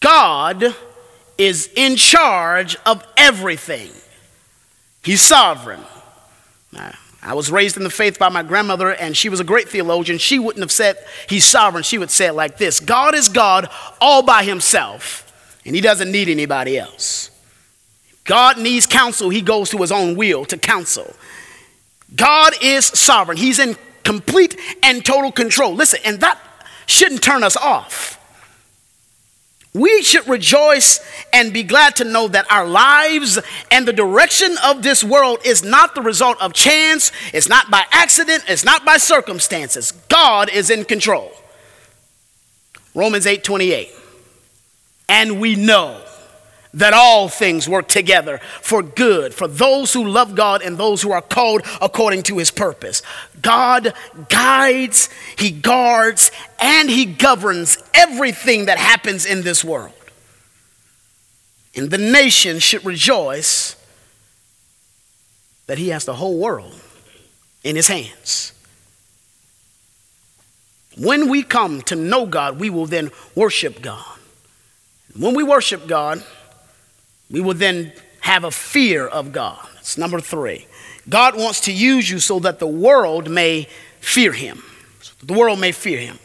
God 0.01 0.75
is 1.37 1.69
in 1.75 1.97
charge 1.97 2.77
of 2.87 3.05
everything. 3.16 3.90
He's 5.03 5.21
sovereign. 5.21 5.81
I 7.23 7.35
was 7.35 7.51
raised 7.51 7.77
in 7.77 7.83
the 7.83 7.91
faith 7.91 8.19
by 8.19 8.29
my 8.29 8.43
grandmother, 8.45 8.93
and 8.93 9.17
she 9.17 9.29
was 9.29 9.41
a 9.41 9.45
great 9.45 9.69
theologian. 9.69 10.19
She 10.19 10.39
wouldn't 10.39 10.62
have 10.62 10.71
said 10.71 10.97
he's 11.29 11.45
sovereign. 11.45 11.83
She 11.83 11.99
would 11.99 12.11
say 12.11 12.27
it 12.27 12.35
like 12.35 12.57
this 12.57 12.79
God 12.79 13.15
is 13.15 13.29
God 13.29 13.69
all 14.01 14.23
by 14.23 14.45
himself, 14.45 15.59
and 15.65 15.75
he 15.75 15.81
doesn't 15.81 16.11
need 16.11 16.29
anybody 16.29 16.79
else. 16.79 17.31
God 18.25 18.59
needs 18.59 18.87
counsel, 18.87 19.31
he 19.31 19.41
goes 19.41 19.71
to 19.71 19.79
his 19.79 19.93
own 19.93 20.17
will 20.17 20.45
to 20.47 20.59
counsel. 20.59 21.15
God 22.15 22.55
is 22.62 22.87
sovereign, 22.87 23.37
he's 23.37 23.59
in 23.59 23.77
complete 24.05 24.57
and 24.83 25.05
total 25.05 25.33
control. 25.33 25.75
Listen, 25.75 26.01
and 26.05 26.21
that 26.21 26.39
shouldn't 26.87 27.23
turn 27.23 27.43
us 27.43 27.57
off. 27.57 28.17
We 29.77 30.03
should 30.03 30.27
rejoice 30.27 31.01
and 31.35 31.53
be 31.53 31.62
glad 31.62 31.97
to 31.97 32.05
know 32.05 32.29
that 32.29 32.51
our 32.51 32.67
lives 32.67 33.39
and 33.71 33.87
the 33.87 33.93
direction 33.93 34.57
of 34.65 34.83
this 34.83 35.05
world 35.05 35.41
is 35.45 35.62
not 35.62 35.95
the 35.95 36.01
result 36.01 36.41
of 36.41 36.55
chance, 36.55 37.12
it's 37.35 37.47
not 37.49 37.71
by 37.71 37.85
accident, 37.91 38.45
it's 38.49 38.65
not 38.65 38.87
by 38.87 38.97
circumstances. 38.97 39.93
God 40.09 40.49
is 40.49 40.71
in 40.71 40.87
control. 40.87 41.31
Romans 42.95 43.27
8 43.27 43.45
28. 43.45 43.91
And 45.11 45.41
we 45.41 45.57
know 45.57 46.03
that 46.77 46.93
all 46.93 47.29
things 47.29 47.69
work 47.69 47.89
together 47.89 48.39
for 48.61 48.83
good 48.83 49.33
for 49.33 49.49
those 49.49 49.93
who 49.95 50.07
love 50.07 50.35
God 50.35 50.62
and 50.62 50.77
those 50.77 51.01
who 51.03 51.11
are 51.11 51.23
called 51.23 51.62
according 51.81 52.23
to 52.25 52.39
his 52.39 52.51
purpose. 52.51 53.03
God 53.41 53.95
guides, 54.29 55.09
he 55.37 55.51
guards, 55.51 56.31
and 56.61 56.89
he 56.91 57.07
governs 57.07 57.79
everything 57.95 58.67
that 58.67 58.79
happens 58.79 59.25
in 59.25 59.43
this 59.43 59.65
world. 59.65 59.95
And 61.75 61.91
the 61.91 61.99
nation 61.99 62.59
should 62.59 62.85
rejoice 62.85 63.75
that 65.67 65.79
he 65.79 65.89
has 65.89 66.05
the 66.05 66.15
whole 66.15 66.39
world 66.39 66.79
in 67.65 67.75
his 67.75 67.89
hands. 67.89 68.53
When 70.99 71.29
we 71.29 71.43
come 71.43 71.81
to 71.83 71.97
know 71.97 72.27
God, 72.27 72.61
we 72.61 72.69
will 72.69 72.87
then 72.87 73.11
worship 73.35 73.81
God. 73.81 74.19
When 75.19 75.35
we 75.35 75.43
worship 75.43 75.87
God, 75.87 76.23
we 77.31 77.41
will 77.41 77.55
then 77.55 77.93
have 78.21 78.45
a 78.45 78.51
fear 78.51 79.07
of 79.07 79.33
God. 79.33 79.67
That's 79.75 79.99
number 79.99 80.21
three. 80.21 80.67
God 81.09 81.37
wants 81.37 81.61
to 81.62 81.73
use 81.73 82.11
you 82.11 82.19
so 82.19 82.41
that 82.41 82.59
the 82.59 82.67
world 82.67 83.31
may 83.31 83.69
fear 84.01 84.33
him. 84.33 84.62
So 85.01 85.15
the 85.23 85.35
world 85.35 85.61
may 85.61 85.73
fear 85.73 85.99
him. 86.01 86.19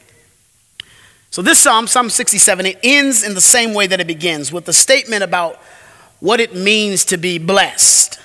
So 1.30 1.42
this 1.42 1.60
psalm, 1.60 1.88
Psalm 1.88 2.10
67, 2.10 2.66
it 2.66 2.80
ends 2.84 3.24
in 3.24 3.36
the 3.36 3.42
same 3.42 3.74
way 3.74 3.88
that 3.88 4.02
it 4.02 4.08
begins 4.08 4.52
with 4.52 4.68
a 4.68 4.74
statement 4.74 5.24
about 5.24 5.58
what 6.20 6.40
it 6.40 6.56
means 6.56 7.06
to 7.06 7.18
be 7.18 7.38
blessed. 7.38 8.20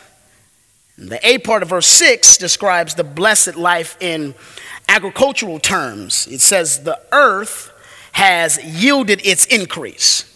The 0.99 1.21
A 1.27 1.39
part 1.39 1.63
of 1.63 1.69
verse 1.69 1.87
6 1.87 2.39
describes 2.39 2.95
the 2.95 3.05
blessed 3.05 3.57
life 3.57 3.97
in 4.01 4.35
agricultural 4.89 5.61
terms. 5.61 6.27
It 6.27 6.41
says, 6.41 6.83
The 6.83 6.99
earth 7.13 7.71
has 8.13 8.59
yielded 8.65 9.25
its 9.25 9.45
increase. 9.47 10.36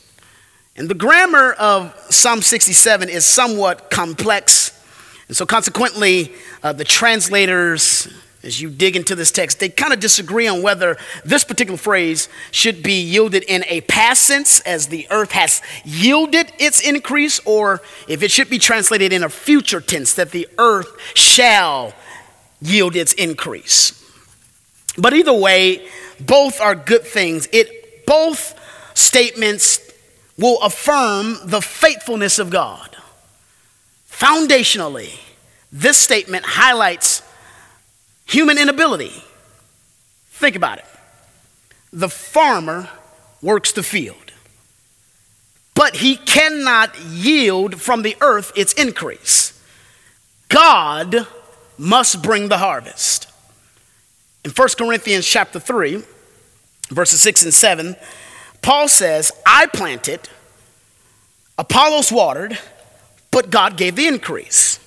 And 0.81 0.89
the 0.89 0.95
grammar 0.95 1.53
of 1.59 1.95
Psalm 2.09 2.41
67 2.41 3.11
is 3.11 3.27
somewhat 3.27 3.91
complex. 3.91 4.83
And 5.29 5.37
so, 5.37 5.45
consequently, 5.45 6.33
uh, 6.63 6.73
the 6.73 6.85
translators, 6.85 8.09
as 8.43 8.63
you 8.63 8.71
dig 8.71 8.97
into 8.97 9.15
this 9.15 9.31
text, 9.31 9.61
they 9.61 9.69
kind 9.69 9.93
of 9.93 10.01
disagree 10.01 10.49
on 10.49 10.63
whether 10.63 10.97
this 11.23 11.45
particular 11.45 11.77
phrase 11.77 12.31
should 12.51 12.83
be 12.83 12.99
yielded 12.99 13.43
in 13.43 13.63
a 13.69 13.83
past 13.83 14.23
sense, 14.23 14.61
as 14.61 14.87
the 14.87 15.07
earth 15.11 15.33
has 15.33 15.61
yielded 15.85 16.51
its 16.59 16.81
increase, 16.81 17.41
or 17.45 17.83
if 18.09 18.23
it 18.23 18.31
should 18.31 18.49
be 18.49 18.59
translated 18.59 19.13
in 19.13 19.23
a 19.23 19.29
future 19.29 19.83
tense, 19.83 20.15
that 20.15 20.31
the 20.31 20.49
earth 20.57 20.97
shall 21.13 21.93
yield 22.63 22.97
its 22.97 23.13
increase. 23.13 24.03
But 24.97 25.13
either 25.13 25.35
way, 25.35 25.87
both 26.21 26.59
are 26.59 26.75
good 26.75 27.03
things. 27.03 27.51
It 27.53 28.07
both 28.07 28.59
statements 28.95 29.90
will 30.41 30.61
affirm 30.63 31.37
the 31.45 31.61
faithfulness 31.61 32.39
of 32.39 32.49
God. 32.49 32.97
Foundationally, 34.11 35.21
this 35.71 35.99
statement 35.99 36.45
highlights 36.47 37.23
human 38.25 38.57
inability. 38.57 39.13
Think 40.31 40.57
about 40.57 40.79
it. 40.79 40.87
The 41.93 42.09
farmer 42.09 42.89
works 43.43 43.73
the 43.73 43.83
field, 43.83 44.33
but 45.75 45.97
he 45.97 46.17
cannot 46.17 46.99
yield 47.01 47.81
from 47.81 48.01
the 48.03 48.17
earth 48.23 48.51
its 48.57 48.73
increase. 48.73 49.61
God 50.49 51.27
must 51.77 52.23
bring 52.23 52.49
the 52.49 52.59
harvest. 52.59 53.31
In 54.45 54.53
1 54.53 54.69
Corinthians 54.79 55.27
chapter 55.27 55.61
3, 55.61 56.03
verses 56.89 57.21
6 57.21 57.45
and 57.45 57.55
7, 57.55 57.97
Paul 58.63 58.89
says, 58.89 59.33
I 59.47 59.67
planted, 59.67 60.29
Apollos 61.59 62.13
watered, 62.13 62.59
but 63.31 63.51
God 63.51 63.77
gave 63.77 63.97
the 63.97 64.07
increase. 64.07 64.79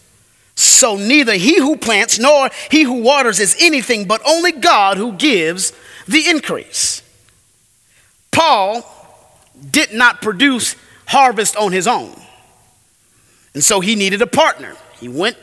So 0.56 0.98
neither 0.98 1.34
he 1.34 1.58
who 1.58 1.78
plants 1.78 2.20
nor 2.20 2.50
he 2.70 2.84
who 2.84 3.02
waters 3.02 3.40
is 3.40 3.56
anything, 3.60 4.06
but 4.06 4.22
only 4.26 4.52
God 4.52 4.98
who 4.98 5.14
gives 5.14 5.74
the 6.08 6.30
increase. 6.30 7.02
Paul 8.32 8.86
did 9.72 9.94
not 9.94 10.22
produce 10.22 10.76
harvest 11.08 11.56
on 11.56 11.72
his 11.72 11.88
own. 11.88 12.20
And 13.54 13.64
so 13.64 13.80
he 13.80 13.96
needed 13.96 14.22
a 14.22 14.28
partner. 14.28 14.76
He 15.00 15.08
went 15.08 15.38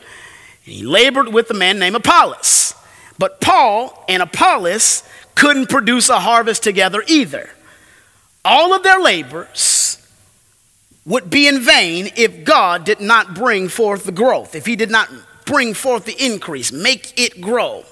and 0.65 0.75
he 0.75 0.83
labored 0.83 1.33
with 1.33 1.49
a 1.49 1.53
man 1.53 1.79
named 1.79 1.95
Apollos. 1.95 2.73
But 3.17 3.41
Paul 3.41 4.05
and 4.07 4.21
Apollos 4.21 5.03
couldn't 5.35 5.69
produce 5.69 6.09
a 6.09 6.19
harvest 6.19 6.63
together 6.63 7.03
either. 7.07 7.49
All 8.43 8.73
of 8.73 8.83
their 8.83 8.99
labors 8.99 9.97
would 11.05 11.29
be 11.29 11.47
in 11.47 11.61
vain 11.61 12.09
if 12.15 12.43
God 12.43 12.85
did 12.85 12.99
not 12.99 13.33
bring 13.35 13.67
forth 13.69 14.03
the 14.03 14.11
growth, 14.11 14.55
if 14.55 14.65
He 14.65 14.75
did 14.75 14.91
not 14.91 15.09
bring 15.45 15.73
forth 15.73 16.05
the 16.05 16.23
increase, 16.23 16.71
make 16.71 17.19
it 17.19 17.41
grow. 17.41 17.83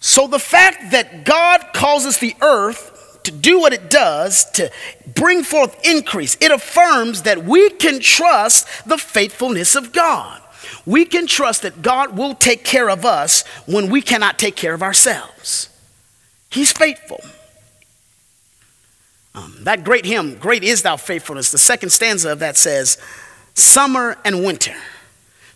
So 0.00 0.26
the 0.26 0.38
fact 0.38 0.90
that 0.90 1.24
God 1.24 1.64
causes 1.72 2.18
the 2.18 2.34
earth 2.40 3.20
to 3.22 3.30
do 3.30 3.60
what 3.60 3.72
it 3.72 3.88
does, 3.88 4.50
to 4.52 4.70
bring 5.14 5.44
forth 5.44 5.78
increase, 5.84 6.36
it 6.40 6.50
affirms 6.50 7.22
that 7.22 7.44
we 7.44 7.70
can 7.70 8.00
trust 8.00 8.66
the 8.84 8.98
faithfulness 8.98 9.76
of 9.76 9.92
God 9.92 10.42
we 10.86 11.04
can 11.04 11.26
trust 11.26 11.62
that 11.62 11.82
God 11.82 12.16
will 12.16 12.34
take 12.34 12.64
care 12.64 12.90
of 12.90 13.04
us 13.04 13.46
when 13.66 13.90
we 13.90 14.02
cannot 14.02 14.38
take 14.38 14.56
care 14.56 14.74
of 14.74 14.82
ourselves. 14.82 15.68
He's 16.50 16.72
faithful. 16.72 17.20
Um, 19.34 19.56
that 19.60 19.82
great 19.84 20.04
hymn, 20.04 20.34
Great 20.36 20.62
is 20.62 20.82
Thou 20.82 20.96
Faithfulness, 20.96 21.50
the 21.50 21.58
second 21.58 21.90
stanza 21.90 22.32
of 22.32 22.40
that 22.40 22.56
says, 22.56 22.98
Summer 23.54 24.18
and 24.24 24.44
winter, 24.44 24.74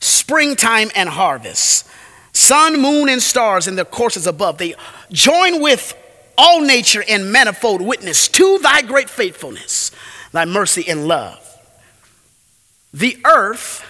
springtime 0.00 0.90
and 0.94 1.08
harvest, 1.08 1.86
sun, 2.32 2.80
moon, 2.80 3.08
and 3.08 3.22
stars 3.22 3.66
in 3.66 3.76
their 3.76 3.84
courses 3.84 4.26
above, 4.26 4.58
they 4.58 4.74
join 5.10 5.60
with 5.60 5.94
all 6.38 6.60
nature 6.60 7.02
in 7.02 7.30
manifold 7.30 7.80
witness 7.80 8.28
to 8.28 8.58
thy 8.58 8.82
great 8.82 9.10
faithfulness, 9.10 9.90
thy 10.32 10.44
mercy 10.44 10.84
and 10.88 11.06
love. 11.06 11.42
The 12.92 13.18
earth 13.26 13.84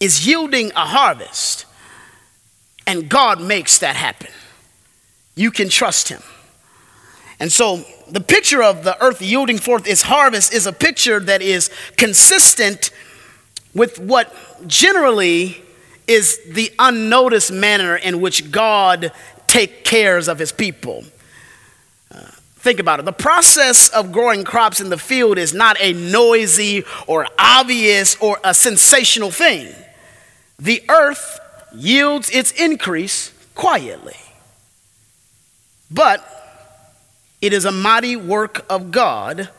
is 0.00 0.26
yielding 0.26 0.72
a 0.72 0.86
harvest, 0.86 1.66
and 2.86 3.08
God 3.08 3.40
makes 3.40 3.78
that 3.78 3.96
happen. 3.96 4.30
You 5.34 5.50
can 5.50 5.68
trust 5.68 6.08
Him. 6.08 6.22
And 7.42 7.50
so, 7.50 7.84
the 8.08 8.20
picture 8.20 8.62
of 8.62 8.84
the 8.84 8.96
earth 9.02 9.20
yielding 9.20 9.58
forth 9.58 9.88
its 9.88 10.02
harvest 10.02 10.54
is 10.54 10.68
a 10.68 10.72
picture 10.72 11.18
that 11.18 11.42
is 11.42 11.72
consistent 11.96 12.92
with 13.74 13.98
what 13.98 14.32
generally 14.68 15.60
is 16.06 16.38
the 16.48 16.70
unnoticed 16.78 17.50
manner 17.50 17.96
in 17.96 18.20
which 18.20 18.52
God 18.52 19.10
take 19.48 19.82
cares 19.82 20.28
of 20.28 20.38
his 20.38 20.52
people. 20.52 21.02
Uh, 22.14 22.20
think 22.58 22.78
about 22.78 23.00
it. 23.00 23.06
The 23.06 23.12
process 23.12 23.88
of 23.88 24.12
growing 24.12 24.44
crops 24.44 24.80
in 24.80 24.88
the 24.88 24.96
field 24.96 25.36
is 25.36 25.52
not 25.52 25.76
a 25.80 25.94
noisy 25.94 26.84
or 27.08 27.26
obvious 27.40 28.14
or 28.20 28.38
a 28.44 28.54
sensational 28.54 29.32
thing 29.32 29.74
the 30.60 30.80
earth 30.88 31.40
yields 31.74 32.30
its 32.30 32.52
increase 32.52 33.32
quietly. 33.56 34.14
But 35.90 36.24
it 37.42 37.52
is 37.52 37.64
a 37.64 37.72
mighty 37.72 38.14
work 38.14 38.64
of 38.70 38.92
God 38.92 39.50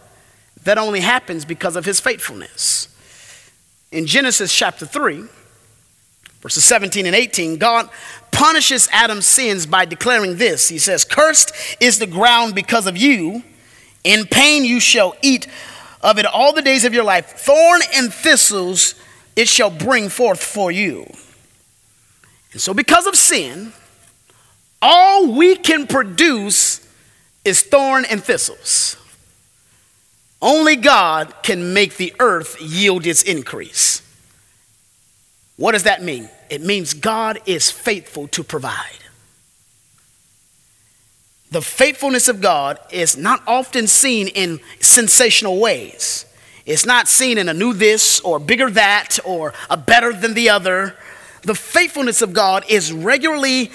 that 0.64 0.78
only 0.78 1.02
happens 1.02 1.44
because 1.44 1.76
of 1.76 1.84
his 1.84 2.00
faithfulness. 2.00 2.88
In 3.92 4.08
Genesis 4.08 4.56
chapter 4.56 4.86
3, 4.86 5.26
verses 6.42 6.64
17 6.64 7.06
and 7.06 7.16
18, 7.16 7.58
God 7.58 7.90
punishes 8.32 8.88
Adam's 8.92 9.26
sins 9.26 9.66
by 9.66 9.84
declaring 9.84 10.38
this. 10.38 10.70
He 10.70 10.80
says, 10.80 11.04
Cursed 11.04 11.52
is 11.82 12.00
the 12.00 12.08
ground 12.08 12.56
because 12.56 12.88
of 12.88 12.98
you. 12.98 13.44
In 14.06 14.26
pain 14.26 14.64
you 14.64 14.80
shall 14.80 15.16
eat 15.22 15.48
of 16.02 16.18
it 16.18 16.26
all 16.26 16.54
the 16.54 16.62
days 16.62 16.86
of 16.86 16.94
your 16.94 17.04
life. 17.04 17.28
Thorn 17.38 17.82
and 17.94 18.14
thistles 18.14 18.96
it 19.36 19.48
shall 19.48 19.70
bring 19.70 20.10
forth 20.10 20.42
for 20.42 20.72
you. 20.72 21.06
And 22.54 22.62
so, 22.62 22.74
because 22.74 23.08
of 23.08 23.16
sin, 23.16 23.74
all 24.82 25.34
we 25.34 25.56
can 25.56 25.88
produce 25.88 26.83
is 27.46 27.62
thorn 27.62 28.06
and 28.06 28.24
thistles. 28.24 28.98
Only 30.42 30.76
God 30.76 31.34
can 31.42 31.74
make 31.74 31.96
the 31.96 32.14
earth 32.20 32.62
yield 32.62 33.06
its 33.06 33.24
increase. 33.24 34.02
What 35.56 35.72
does 35.72 35.84
that 35.84 36.04
mean? 36.04 36.30
It 36.50 36.62
means 36.62 36.94
God 36.94 37.40
is 37.46 37.72
faithful 37.72 38.28
to 38.30 38.44
provide. 38.44 39.00
The 41.52 41.62
faithfulness 41.62 42.28
of 42.28 42.42
God 42.42 42.80
is 42.92 43.16
not 43.16 43.44
often 43.46 43.88
seen 43.88 44.28
in 44.28 44.60
sensational 44.80 45.60
ways. 45.60 46.26
It's 46.66 46.86
not 46.86 47.08
seen 47.08 47.38
in 47.38 47.48
a 47.48 47.54
new 47.54 47.74
this 47.74 48.20
or 48.22 48.40
bigger 48.40 48.70
that 48.72 49.20
or 49.24 49.54
a 49.70 49.78
better 49.78 50.14
than 50.14 50.34
the 50.34 50.50
other. 50.50 50.96
The 51.44 51.56
faithfulness 51.56 52.22
of 52.22 52.34
God 52.34 52.66
is 52.70 52.92
regularly 52.92 53.72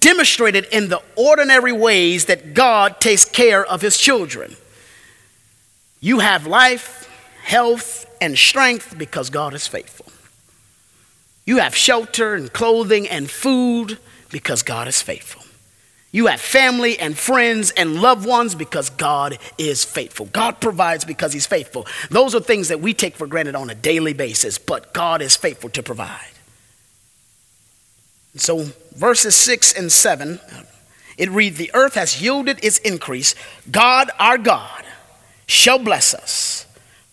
demonstrated 0.00 0.66
in 0.72 0.88
the 0.88 1.02
ordinary 1.16 1.72
ways 1.72 2.26
that 2.26 2.54
God 2.54 3.00
takes 3.00 3.24
care 3.24 3.64
of 3.64 3.80
his 3.80 3.98
children. 3.98 4.56
You 6.00 6.18
have 6.20 6.46
life, 6.46 7.10
health, 7.42 8.06
and 8.20 8.36
strength 8.36 8.96
because 8.96 9.30
God 9.30 9.54
is 9.54 9.66
faithful. 9.66 10.06
You 11.46 11.58
have 11.58 11.74
shelter 11.74 12.34
and 12.34 12.52
clothing 12.52 13.08
and 13.08 13.30
food 13.30 13.98
because 14.30 14.62
God 14.62 14.88
is 14.88 15.02
faithful. 15.02 15.42
You 16.10 16.26
have 16.26 16.40
family 16.40 16.98
and 16.98 17.18
friends 17.18 17.72
and 17.72 18.00
loved 18.00 18.24
ones 18.24 18.54
because 18.54 18.88
God 18.88 19.36
is 19.58 19.84
faithful. 19.84 20.26
God 20.26 20.60
provides 20.60 21.04
because 21.04 21.32
He's 21.32 21.46
faithful. 21.46 21.86
Those 22.08 22.36
are 22.36 22.40
things 22.40 22.68
that 22.68 22.80
we 22.80 22.94
take 22.94 23.16
for 23.16 23.26
granted 23.26 23.56
on 23.56 23.68
a 23.68 23.74
daily 23.74 24.12
basis, 24.12 24.56
but 24.56 24.94
God 24.94 25.20
is 25.22 25.36
faithful 25.36 25.70
to 25.70 25.82
provide. 25.82 26.33
So, 28.36 28.66
verses 28.96 29.36
6 29.36 29.74
and 29.74 29.92
7, 29.92 30.40
it 31.16 31.30
reads 31.30 31.56
The 31.56 31.70
earth 31.74 31.94
has 31.94 32.20
yielded 32.20 32.64
its 32.64 32.78
increase. 32.78 33.34
God, 33.70 34.10
our 34.18 34.38
God, 34.38 34.84
shall 35.46 35.78
bless 35.78 36.14
us. 36.14 36.66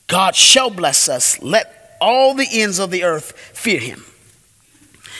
God 0.08 0.36
shall 0.36 0.70
bless 0.70 1.08
us. 1.08 1.42
Let 1.42 1.98
all 2.02 2.34
the 2.34 2.48
ends 2.52 2.80
of 2.80 2.92
the 2.92 3.04
earth 3.04 3.38
fear 3.54 3.80
Him. 3.80 4.04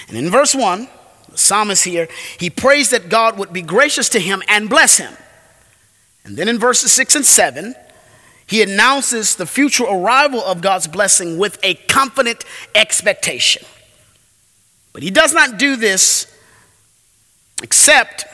And 0.08 0.18
in 0.18 0.30
verse 0.30 0.54
1, 0.56 0.88
the 1.32 1.38
psalmist 1.38 1.86
here, 1.86 2.10
he 2.38 2.50
prays 2.50 2.90
that 2.90 3.10
God 3.10 3.38
would 3.38 3.54
be 3.54 3.62
gracious 3.62 4.10
to 4.10 4.20
him 4.20 4.44
and 4.50 4.70
bless 4.70 4.98
him. 4.98 5.14
And 6.26 6.36
then 6.36 6.48
in 6.48 6.60
verses 6.60 6.92
6 6.92 7.16
and 7.16 7.26
7, 7.26 7.76
he 8.46 8.62
announces 8.62 9.36
the 9.36 9.46
future 9.46 9.86
arrival 9.86 10.42
of 10.42 10.62
God's 10.62 10.88
blessing 10.88 11.38
with 11.38 11.58
a 11.64 11.76
confident 11.76 12.44
expectation. 12.76 13.66
But 14.94 15.04
he 15.04 15.12
does 15.12 15.34
not 15.34 15.58
do 15.58 15.76
this 15.76 16.28
except 17.64 18.26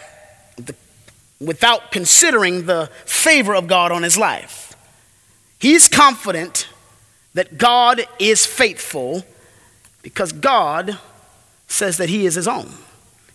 the 0.58 0.76
without 1.40 1.92
considering 1.92 2.66
the 2.66 2.90
favor 3.06 3.56
of 3.56 3.68
God 3.68 3.92
on 3.92 4.04
his 4.04 4.18
life. 4.18 4.74
He's 5.60 5.88
confident 5.88 6.68
that 7.34 7.58
God 7.58 8.02
is 8.20 8.46
faithful 8.46 9.24
because 10.02 10.32
God 10.32 10.98
says 11.68 11.98
that 11.98 12.10
he 12.10 12.26
is 12.26 12.36
his 12.36 12.48
own. 12.48 12.70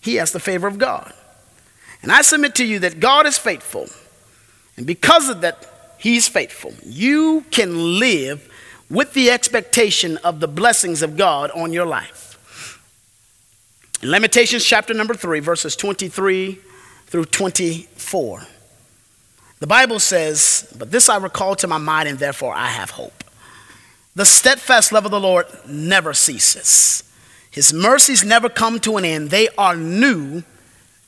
He 0.01 0.17
has 0.17 0.33
the 0.33 0.41
favor 0.41 0.67
of 0.67 0.79
God. 0.79 1.13
And 2.03 2.11
I 2.11 2.23
submit 2.23 2.57
to 2.57 2.65
you 2.65 2.81
that 2.81 2.99
God 2.99 3.27
is 3.27 3.39
faithful. 3.39 3.87
And 4.77 4.87
because 4.87 5.29
of 5.29 5.43
that, 5.43 5.95
he's 5.99 6.27
faithful. 6.27 6.73
You 6.85 7.45
can 7.51 8.01
live 8.01 8.49
with 8.91 9.13
the 9.15 9.31
expectation 9.31 10.17
of 10.19 10.41
the 10.41 10.49
blessings 10.49 11.03
of 11.03 11.17
God 11.17 11.51
on 11.53 11.73
your 11.73 11.87
life. 11.87 12.32
In 14.03 14.11
Lamentations 14.11 14.65
chapter 14.65 14.93
number 14.93 15.15
3, 15.15 15.39
verses 15.39 15.77
23 15.77 16.59
through 17.07 17.25
24. 17.27 18.43
The 19.61 19.67
Bible 19.69 20.01
says, 20.01 20.75
But 20.77 20.91
this 20.91 21.09
I 21.09 21.19
recall 21.19 21.55
to 21.57 21.69
my 21.69 21.79
mind, 21.79 22.09
and 22.09 22.19
therefore 22.19 22.53
I 22.53 22.67
have 22.67 22.91
hope. 22.91 23.23
The 24.17 24.25
steadfast 24.25 24.91
love 24.91 25.05
of 25.05 25.13
the 25.13 25.21
Lord 25.21 25.47
never 25.69 26.15
ceases, 26.15 27.05
His 27.49 27.73
mercies 27.73 28.25
never 28.25 28.49
come 28.49 28.81
to 28.81 28.97
an 28.97 29.05
end. 29.05 29.31
They 29.31 29.49
are 29.57 29.77
new 29.77 30.43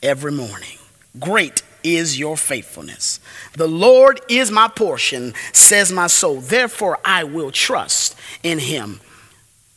every 0.01 0.33
morning. 0.33 0.79
Great 1.19 1.63
is 1.83 2.17
your 2.17 2.37
faithfulness. 2.37 3.19
The 3.55 3.67
Lord 3.67 4.21
is 4.29 4.53
my 4.53 4.69
portion, 4.69 5.35
says 5.53 5.91
my 5.91 6.07
soul. 6.07 6.37
Therefore 6.37 7.01
I 7.05 7.25
will 7.25 7.51
trust 7.51 8.17
in 8.45 8.61
Him. 8.61 9.01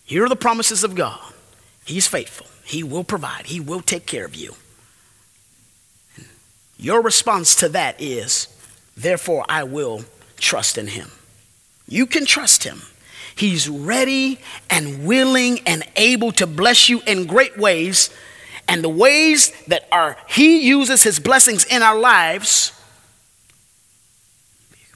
Here 0.05 0.23
are 0.23 0.29
the 0.29 0.35
promises 0.35 0.83
of 0.83 0.93
God 0.93 1.19
He's 1.83 2.05
faithful, 2.05 2.45
He 2.67 2.83
will 2.83 3.05
provide, 3.05 3.45
He 3.45 3.61
will 3.61 3.81
take 3.81 4.05
care 4.05 4.25
of 4.25 4.35
you. 4.35 4.55
Your 6.77 7.01
response 7.01 7.55
to 7.55 7.69
that 7.69 7.95
is, 8.01 8.49
therefore, 8.97 9.45
I 9.47 9.63
will 9.63 10.03
trust 10.35 10.77
in 10.77 10.87
him. 10.87 11.09
You 11.87 12.05
can 12.05 12.25
trust 12.25 12.65
him. 12.65 12.81
He's 13.35 13.69
ready 13.69 14.39
and 14.69 15.07
willing 15.07 15.61
and 15.65 15.83
able 15.95 16.33
to 16.33 16.45
bless 16.45 16.89
you 16.89 17.01
in 17.07 17.25
great 17.25 17.57
ways. 17.57 18.09
And 18.67 18.83
the 18.83 18.89
ways 18.89 19.53
that 19.67 19.87
are 19.89 20.17
he 20.27 20.67
uses 20.67 21.03
his 21.03 21.19
blessings 21.19 21.63
in 21.63 21.81
our 21.81 21.97
lives, 21.97 22.73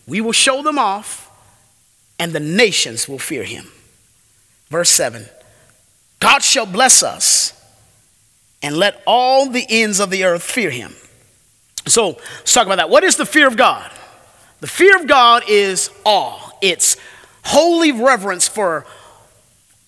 we 0.05 0.19
will 0.19 0.33
show 0.33 0.61
them 0.61 0.77
off, 0.77 1.31
and 2.19 2.33
the 2.33 2.39
nations 2.41 3.07
will 3.07 3.19
fear 3.19 3.45
him. 3.45 3.71
Verse 4.69 4.89
7 4.89 5.25
God 6.19 6.43
shall 6.43 6.65
bless 6.65 7.01
us, 7.01 7.60
and 8.61 8.77
let 8.77 9.01
all 9.05 9.49
the 9.49 9.65
ends 9.67 9.99
of 9.99 10.09
the 10.09 10.23
earth 10.23 10.43
fear 10.43 10.69
him. 10.69 10.95
So 11.87 12.09
let's 12.09 12.53
talk 12.53 12.65
about 12.65 12.77
that. 12.77 12.89
What 12.89 13.03
is 13.03 13.15
the 13.15 13.25
fear 13.25 13.47
of 13.47 13.57
God? 13.57 13.91
The 14.59 14.67
fear 14.67 14.95
of 14.95 15.07
God 15.07 15.43
is 15.47 15.89
awe, 16.05 16.51
it's 16.61 16.97
holy 17.43 17.91
reverence 17.91 18.47
for 18.47 18.85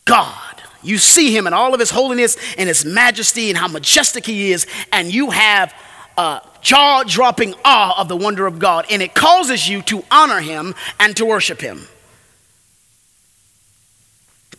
God. 0.05 0.61
You 0.81 0.97
see 0.97 1.35
him 1.35 1.47
in 1.47 1.53
all 1.53 1.73
of 1.73 1.79
his 1.79 1.91
holiness 1.91 2.35
and 2.57 2.67
his 2.67 2.83
majesty 2.83 3.49
and 3.49 3.57
how 3.57 3.67
majestic 3.67 4.25
he 4.25 4.51
is, 4.51 4.67
and 4.91 5.13
you 5.13 5.29
have 5.29 5.73
a 6.17 6.41
jaw 6.61 7.03
dropping 7.03 7.53
awe 7.63 8.01
of 8.01 8.07
the 8.07 8.17
wonder 8.17 8.47
of 8.47 8.59
God, 8.59 8.85
and 8.89 9.01
it 9.01 9.13
causes 9.13 9.67
you 9.69 9.81
to 9.83 10.03
honor 10.11 10.39
him 10.39 10.75
and 10.99 11.15
to 11.17 11.25
worship 11.25 11.61
him. 11.61 11.87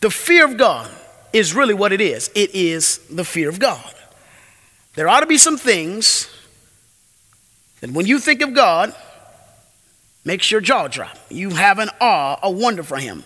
The 0.01 0.09
fear 0.09 0.45
of 0.45 0.57
God 0.57 0.89
is 1.33 1.53
really 1.53 1.73
what 1.73 1.91
it 1.91 2.01
is 2.01 2.29
it 2.33 2.55
is 2.55 2.99
the 3.09 3.25
fear 3.25 3.49
of 3.49 3.59
God. 3.59 3.93
There 4.95 5.07
ought 5.07 5.21
to 5.21 5.25
be 5.25 5.37
some 5.37 5.57
things 5.57 6.29
that 7.81 7.91
when 7.91 8.05
you 8.05 8.19
think 8.19 8.41
of 8.41 8.53
God, 8.53 8.95
makes 10.25 10.49
your 10.49 10.59
jaw 10.59 10.87
drop. 10.87 11.17
You 11.29 11.51
have 11.51 11.79
an 11.79 11.89
awe, 12.01 12.39
a 12.41 12.49
wonder 12.49 12.83
for 12.83 12.97
Him. 12.97 13.23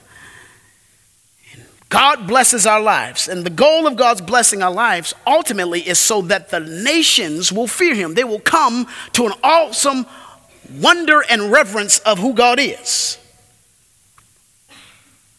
God 1.88 2.28
blesses 2.28 2.68
our 2.68 2.82
lives, 2.82 3.28
and 3.28 3.44
the 3.44 3.50
goal 3.50 3.88
of 3.88 3.96
God's 3.96 4.22
blessing 4.22 4.62
our 4.62 4.72
lives 4.72 5.16
ultimately 5.26 5.82
is 5.82 5.98
so 5.98 6.22
that 6.24 6.50
the 6.50 6.60
nations 6.60 7.52
will 7.52 7.66
fear 7.66 7.96
Him. 7.96 8.14
They 8.14 8.24
will 8.24 8.40
come 8.40 8.88
to 9.14 9.26
an 9.26 9.34
awesome 9.44 10.06
wonder 10.72 11.24
and 11.28 11.52
reverence 11.52 11.98
of 12.00 12.20
who 12.20 12.34
God 12.34 12.60
is. 12.60 13.18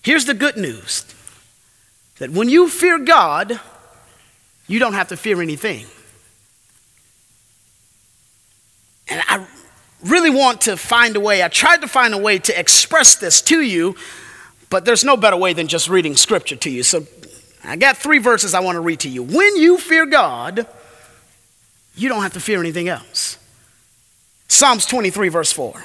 Here's 0.02 0.24
the 0.24 0.34
good 0.34 0.56
news 0.56 1.04
that 2.18 2.30
when 2.30 2.48
you 2.48 2.68
fear 2.68 2.98
God, 2.98 3.60
you 4.66 4.78
don't 4.78 4.94
have 4.94 5.08
to 5.08 5.16
fear 5.16 5.40
anything. 5.40 5.86
And 9.10 9.20
I 9.26 9.44
really 10.04 10.30
want 10.30 10.62
to 10.62 10.76
find 10.76 11.16
a 11.16 11.20
way, 11.20 11.42
I 11.42 11.48
tried 11.48 11.82
to 11.82 11.88
find 11.88 12.14
a 12.14 12.18
way 12.18 12.38
to 12.38 12.58
express 12.58 13.16
this 13.16 13.42
to 13.42 13.60
you, 13.60 13.96
but 14.70 14.84
there's 14.84 15.04
no 15.04 15.16
better 15.16 15.36
way 15.36 15.52
than 15.52 15.66
just 15.66 15.88
reading 15.88 16.16
scripture 16.16 16.56
to 16.56 16.70
you. 16.70 16.82
So 16.82 17.06
I 17.64 17.76
got 17.76 17.96
three 17.96 18.18
verses 18.18 18.54
I 18.54 18.60
want 18.60 18.76
to 18.76 18.80
read 18.80 19.00
to 19.00 19.08
you. 19.08 19.22
When 19.22 19.56
you 19.56 19.76
fear 19.78 20.06
God, 20.06 20.66
you 21.96 22.08
don't 22.08 22.22
have 22.22 22.32
to 22.34 22.40
fear 22.40 22.60
anything 22.60 22.88
else. 22.88 23.36
Psalms 24.48 24.86
23, 24.86 25.28
verse 25.28 25.52
4. 25.52 25.84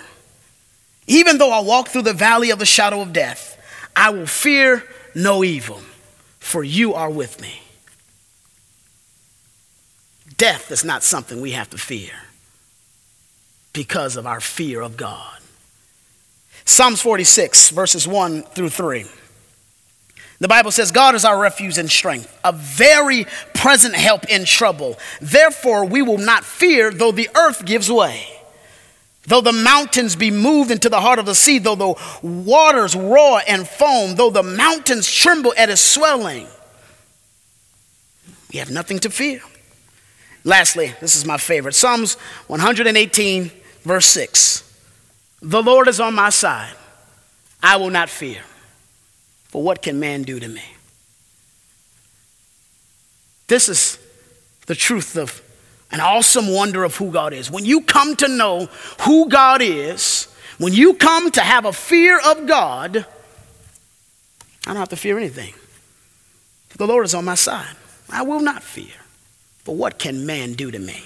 Even 1.07 1.37
though 1.37 1.51
I 1.51 1.59
walk 1.59 1.89
through 1.89 2.03
the 2.03 2.13
valley 2.13 2.51
of 2.51 2.59
the 2.59 2.65
shadow 2.65 3.01
of 3.01 3.11
death, 3.11 3.51
I 3.95 4.11
will 4.11 4.25
fear 4.25 4.83
no 5.13 5.43
evil, 5.43 5.81
for 6.39 6.63
you 6.63 6.93
are 6.93 7.09
with 7.09 7.41
me. 7.41 7.61
Death 10.37 10.71
is 10.71 10.83
not 10.83 11.03
something 11.03 11.41
we 11.41 11.51
have 11.51 11.69
to 11.69 11.77
fear 11.77 12.11
because 13.75 14.15
of 14.15 14.25
our 14.25 14.39
fear 14.39 14.81
of 14.81 14.97
God. 14.97 15.37
Psalms 16.63 17.01
46, 17.01 17.69
verses 17.69 18.07
1 18.07 18.41
through 18.41 18.69
3. 18.69 19.05
The 20.39 20.47
Bible 20.47 20.71
says, 20.71 20.91
God 20.91 21.13
is 21.13 21.23
our 21.23 21.39
refuge 21.39 21.77
and 21.77 21.89
strength, 21.89 22.37
a 22.43 22.51
very 22.51 23.25
present 23.53 23.95
help 23.95 24.25
in 24.25 24.45
trouble. 24.45 24.97
Therefore, 25.21 25.85
we 25.85 26.01
will 26.01 26.17
not 26.17 26.43
fear 26.43 26.89
though 26.91 27.11
the 27.11 27.29
earth 27.35 27.65
gives 27.65 27.91
way, 27.91 28.25
though 29.27 29.41
the 29.41 29.53
mountains 29.53 30.15
be 30.15 30.31
moved 30.31 30.71
into 30.71 30.89
the 30.89 30.99
heart 30.99 31.19
of 31.19 31.25
the 31.25 31.35
sea, 31.35 31.59
though 31.59 31.75
the 31.75 31.93
waters 32.21 32.95
roar 32.95 33.41
and 33.47 33.67
foam, 33.67 34.15
though 34.15 34.29
the 34.29 34.43
mountains 34.43 35.09
tremble 35.09 35.53
at 35.57 35.69
its 35.69 35.81
swelling. 35.81 36.47
We 38.51 38.59
have 38.59 38.71
nothing 38.71 38.99
to 38.99 39.09
fear. 39.09 39.41
Lastly, 40.43 40.93
this 41.01 41.15
is 41.15 41.25
my 41.25 41.37
favorite 41.37 41.73
Psalms 41.73 42.15
118, 42.47 43.51
Verse 43.85 44.07
6 44.07 44.63
The 45.41 45.63
Lord 45.63 45.87
is 45.87 45.99
on 45.99 46.13
my 46.13 46.29
side. 46.29 46.75
I 47.63 47.77
will 47.77 47.89
not 47.89 48.09
fear. 48.09 48.41
For 49.47 49.63
what 49.63 49.81
can 49.81 49.99
man 49.99 50.23
do 50.23 50.39
to 50.39 50.47
me? 50.47 50.63
This 53.47 53.69
is 53.69 53.99
the 54.65 54.75
truth 54.75 55.15
of 55.15 55.41
an 55.91 55.99
awesome 56.01 56.51
wonder 56.51 56.83
of 56.83 56.97
who 56.97 57.11
God 57.11 57.31
is. 57.31 57.49
When 57.49 57.63
you 57.63 57.81
come 57.81 58.15
to 58.17 58.27
know 58.27 58.67
who 59.01 59.29
God 59.29 59.61
is, 59.61 60.27
when 60.57 60.73
you 60.73 60.95
come 60.95 61.31
to 61.31 61.41
have 61.41 61.65
a 61.65 61.71
fear 61.71 62.19
of 62.19 62.47
God, 62.47 62.97
I 62.97 64.71
don't 64.71 64.77
have 64.77 64.89
to 64.89 64.95
fear 64.95 65.17
anything. 65.17 65.53
The 66.75 66.87
Lord 66.87 67.05
is 67.05 67.13
on 67.13 67.23
my 67.23 67.35
side. 67.35 67.75
I 68.09 68.23
will 68.23 68.41
not 68.41 68.63
fear. 68.63 68.93
For 69.63 69.75
what 69.75 69.97
can 69.97 70.25
man 70.25 70.53
do 70.53 70.71
to 70.71 70.79
me? 70.79 71.03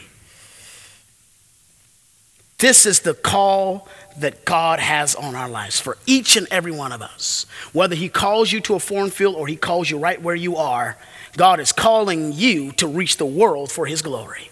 This 2.60 2.86
is 2.86 3.00
the 3.00 3.14
call 3.14 3.88
that 4.18 4.44
God 4.44 4.80
has 4.80 5.16
on 5.16 5.34
our 5.34 5.50
lives 5.50 5.80
for 5.80 5.98
each 6.06 6.36
and 6.36 6.46
every 6.52 6.74
one 6.74 6.92
of 6.92 7.02
us. 7.02 7.46
Whether 7.72 7.96
He 7.96 8.10
calls 8.10 8.52
you 8.52 8.60
to 8.62 8.76
a 8.76 8.80
foreign 8.80 9.10
field 9.10 9.36
or 9.36 9.48
He 9.48 9.56
calls 9.56 9.90
you 9.90 9.98
right 9.98 10.22
where 10.22 10.36
you 10.36 10.58
are, 10.58 10.98
God 11.38 11.62
is 11.62 11.72
calling 11.72 12.34
you 12.34 12.74
to 12.74 12.88
reach 12.88 13.16
the 13.16 13.26
world 13.26 13.72
for 13.72 13.86
His 13.86 14.02
glory. 14.02 14.52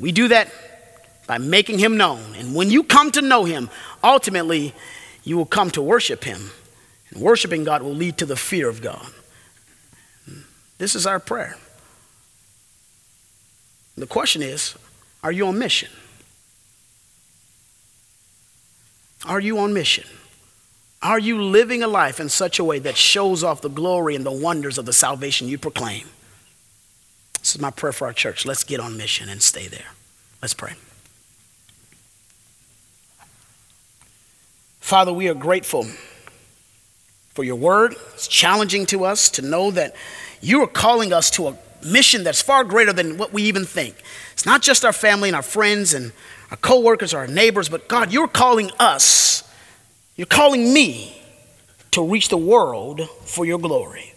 We 0.00 0.12
do 0.12 0.28
that 0.28 0.52
by 1.26 1.38
making 1.38 1.80
Him 1.80 1.96
known. 1.96 2.34
And 2.36 2.54
when 2.54 2.70
you 2.70 2.84
come 2.84 3.10
to 3.12 3.22
know 3.22 3.44
Him, 3.44 3.68
ultimately, 4.02 4.72
you 5.24 5.36
will 5.36 5.46
come 5.46 5.70
to 5.72 5.82
worship 5.82 6.22
Him. 6.22 6.50
And 7.10 7.20
worshiping 7.20 7.64
God 7.64 7.82
will 7.82 7.94
lead 7.94 8.16
to 8.18 8.26
the 8.26 8.36
fear 8.36 8.68
of 8.68 8.80
God. 8.80 9.06
This 10.78 10.94
is 10.94 11.04
our 11.04 11.18
prayer. 11.18 11.56
The 13.96 14.06
question 14.06 14.40
is 14.40 14.76
are 15.24 15.32
you 15.32 15.48
on 15.48 15.58
mission? 15.58 15.90
Are 19.26 19.40
you 19.40 19.58
on 19.58 19.72
mission? 19.72 20.06
Are 21.02 21.18
you 21.18 21.42
living 21.42 21.82
a 21.82 21.88
life 21.88 22.20
in 22.20 22.28
such 22.28 22.58
a 22.58 22.64
way 22.64 22.78
that 22.80 22.96
shows 22.96 23.42
off 23.42 23.60
the 23.60 23.70
glory 23.70 24.14
and 24.14 24.24
the 24.24 24.30
wonders 24.32 24.78
of 24.78 24.86
the 24.86 24.92
salvation 24.92 25.48
you 25.48 25.58
proclaim? 25.58 26.08
This 27.38 27.54
is 27.54 27.60
my 27.60 27.70
prayer 27.70 27.92
for 27.92 28.06
our 28.06 28.12
church. 28.12 28.44
Let's 28.44 28.64
get 28.64 28.80
on 28.80 28.96
mission 28.96 29.28
and 29.28 29.42
stay 29.42 29.66
there. 29.66 29.92
Let's 30.42 30.54
pray. 30.54 30.74
Father, 34.80 35.12
we 35.12 35.28
are 35.28 35.34
grateful 35.34 35.86
for 37.30 37.44
your 37.44 37.56
word. 37.56 37.94
It's 38.14 38.28
challenging 38.28 38.86
to 38.86 39.04
us 39.04 39.30
to 39.30 39.42
know 39.42 39.70
that 39.70 39.94
you 40.42 40.62
are 40.62 40.66
calling 40.66 41.12
us 41.12 41.30
to 41.32 41.48
a 41.48 41.58
mission 41.84 42.24
that's 42.24 42.42
far 42.42 42.64
greater 42.64 42.92
than 42.92 43.16
what 43.16 43.32
we 43.32 43.42
even 43.44 43.64
think. 43.64 44.02
It's 44.32 44.44
not 44.44 44.62
just 44.62 44.84
our 44.84 44.92
family 44.92 45.28
and 45.28 45.36
our 45.36 45.42
friends 45.42 45.94
and 45.94 46.12
our 46.50 46.56
coworkers 46.56 47.14
or 47.14 47.18
our 47.18 47.26
neighbors, 47.26 47.68
but 47.68 47.88
God, 47.88 48.12
you're 48.12 48.28
calling 48.28 48.70
us, 48.78 49.42
you're 50.16 50.26
calling 50.26 50.72
me 50.72 51.16
to 51.92 52.06
reach 52.06 52.28
the 52.28 52.36
world 52.36 53.08
for 53.24 53.44
your 53.44 53.58
glory. 53.58 54.14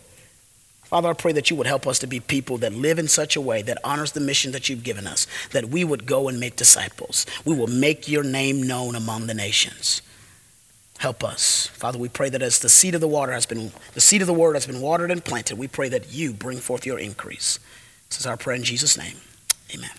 Father, 0.83 1.09
I 1.09 1.13
pray 1.13 1.31
that 1.31 1.49
you 1.49 1.55
would 1.55 1.65
help 1.65 1.87
us 1.87 1.97
to 1.99 2.07
be 2.07 2.19
people 2.19 2.59
that 2.59 2.71
live 2.71 2.99
in 2.99 3.07
such 3.07 3.35
a 3.35 3.41
way 3.41 3.63
that 3.63 3.79
honors 3.83 4.11
the 4.11 4.19
mission 4.19 4.51
that 4.51 4.69
you've 4.69 4.83
given 4.83 5.07
us, 5.07 5.25
that 5.51 5.65
we 5.69 5.83
would 5.83 6.05
go 6.05 6.27
and 6.27 6.39
make 6.39 6.55
disciples. 6.55 7.25
We 7.43 7.55
will 7.55 7.65
make 7.67 8.07
your 8.07 8.23
name 8.23 8.61
known 8.61 8.95
among 8.95 9.25
the 9.25 9.33
nations. 9.33 10.03
Help 10.99 11.23
us. 11.23 11.67
Father, 11.73 11.97
we 11.97 12.09
pray 12.09 12.29
that 12.29 12.43
as 12.43 12.59
the 12.59 12.69
seed 12.69 12.93
of 12.93 13.01
the 13.01 13.07
water 13.07 13.31
has 13.31 13.47
been 13.47 13.71
the 13.93 14.01
seed 14.01 14.21
of 14.21 14.27
the 14.27 14.33
word 14.33 14.53
has 14.53 14.67
been 14.67 14.81
watered 14.81 15.09
and 15.09 15.25
planted, 15.25 15.57
we 15.57 15.67
pray 15.67 15.89
that 15.89 16.13
you 16.13 16.31
bring 16.31 16.59
forth 16.59 16.85
your 16.85 16.99
increase. 16.99 17.59
This 18.09 18.19
is 18.19 18.27
our 18.27 18.37
prayer 18.37 18.55
in 18.55 18.63
Jesus' 18.63 18.97
name. 18.97 19.17
Amen. 19.73 19.89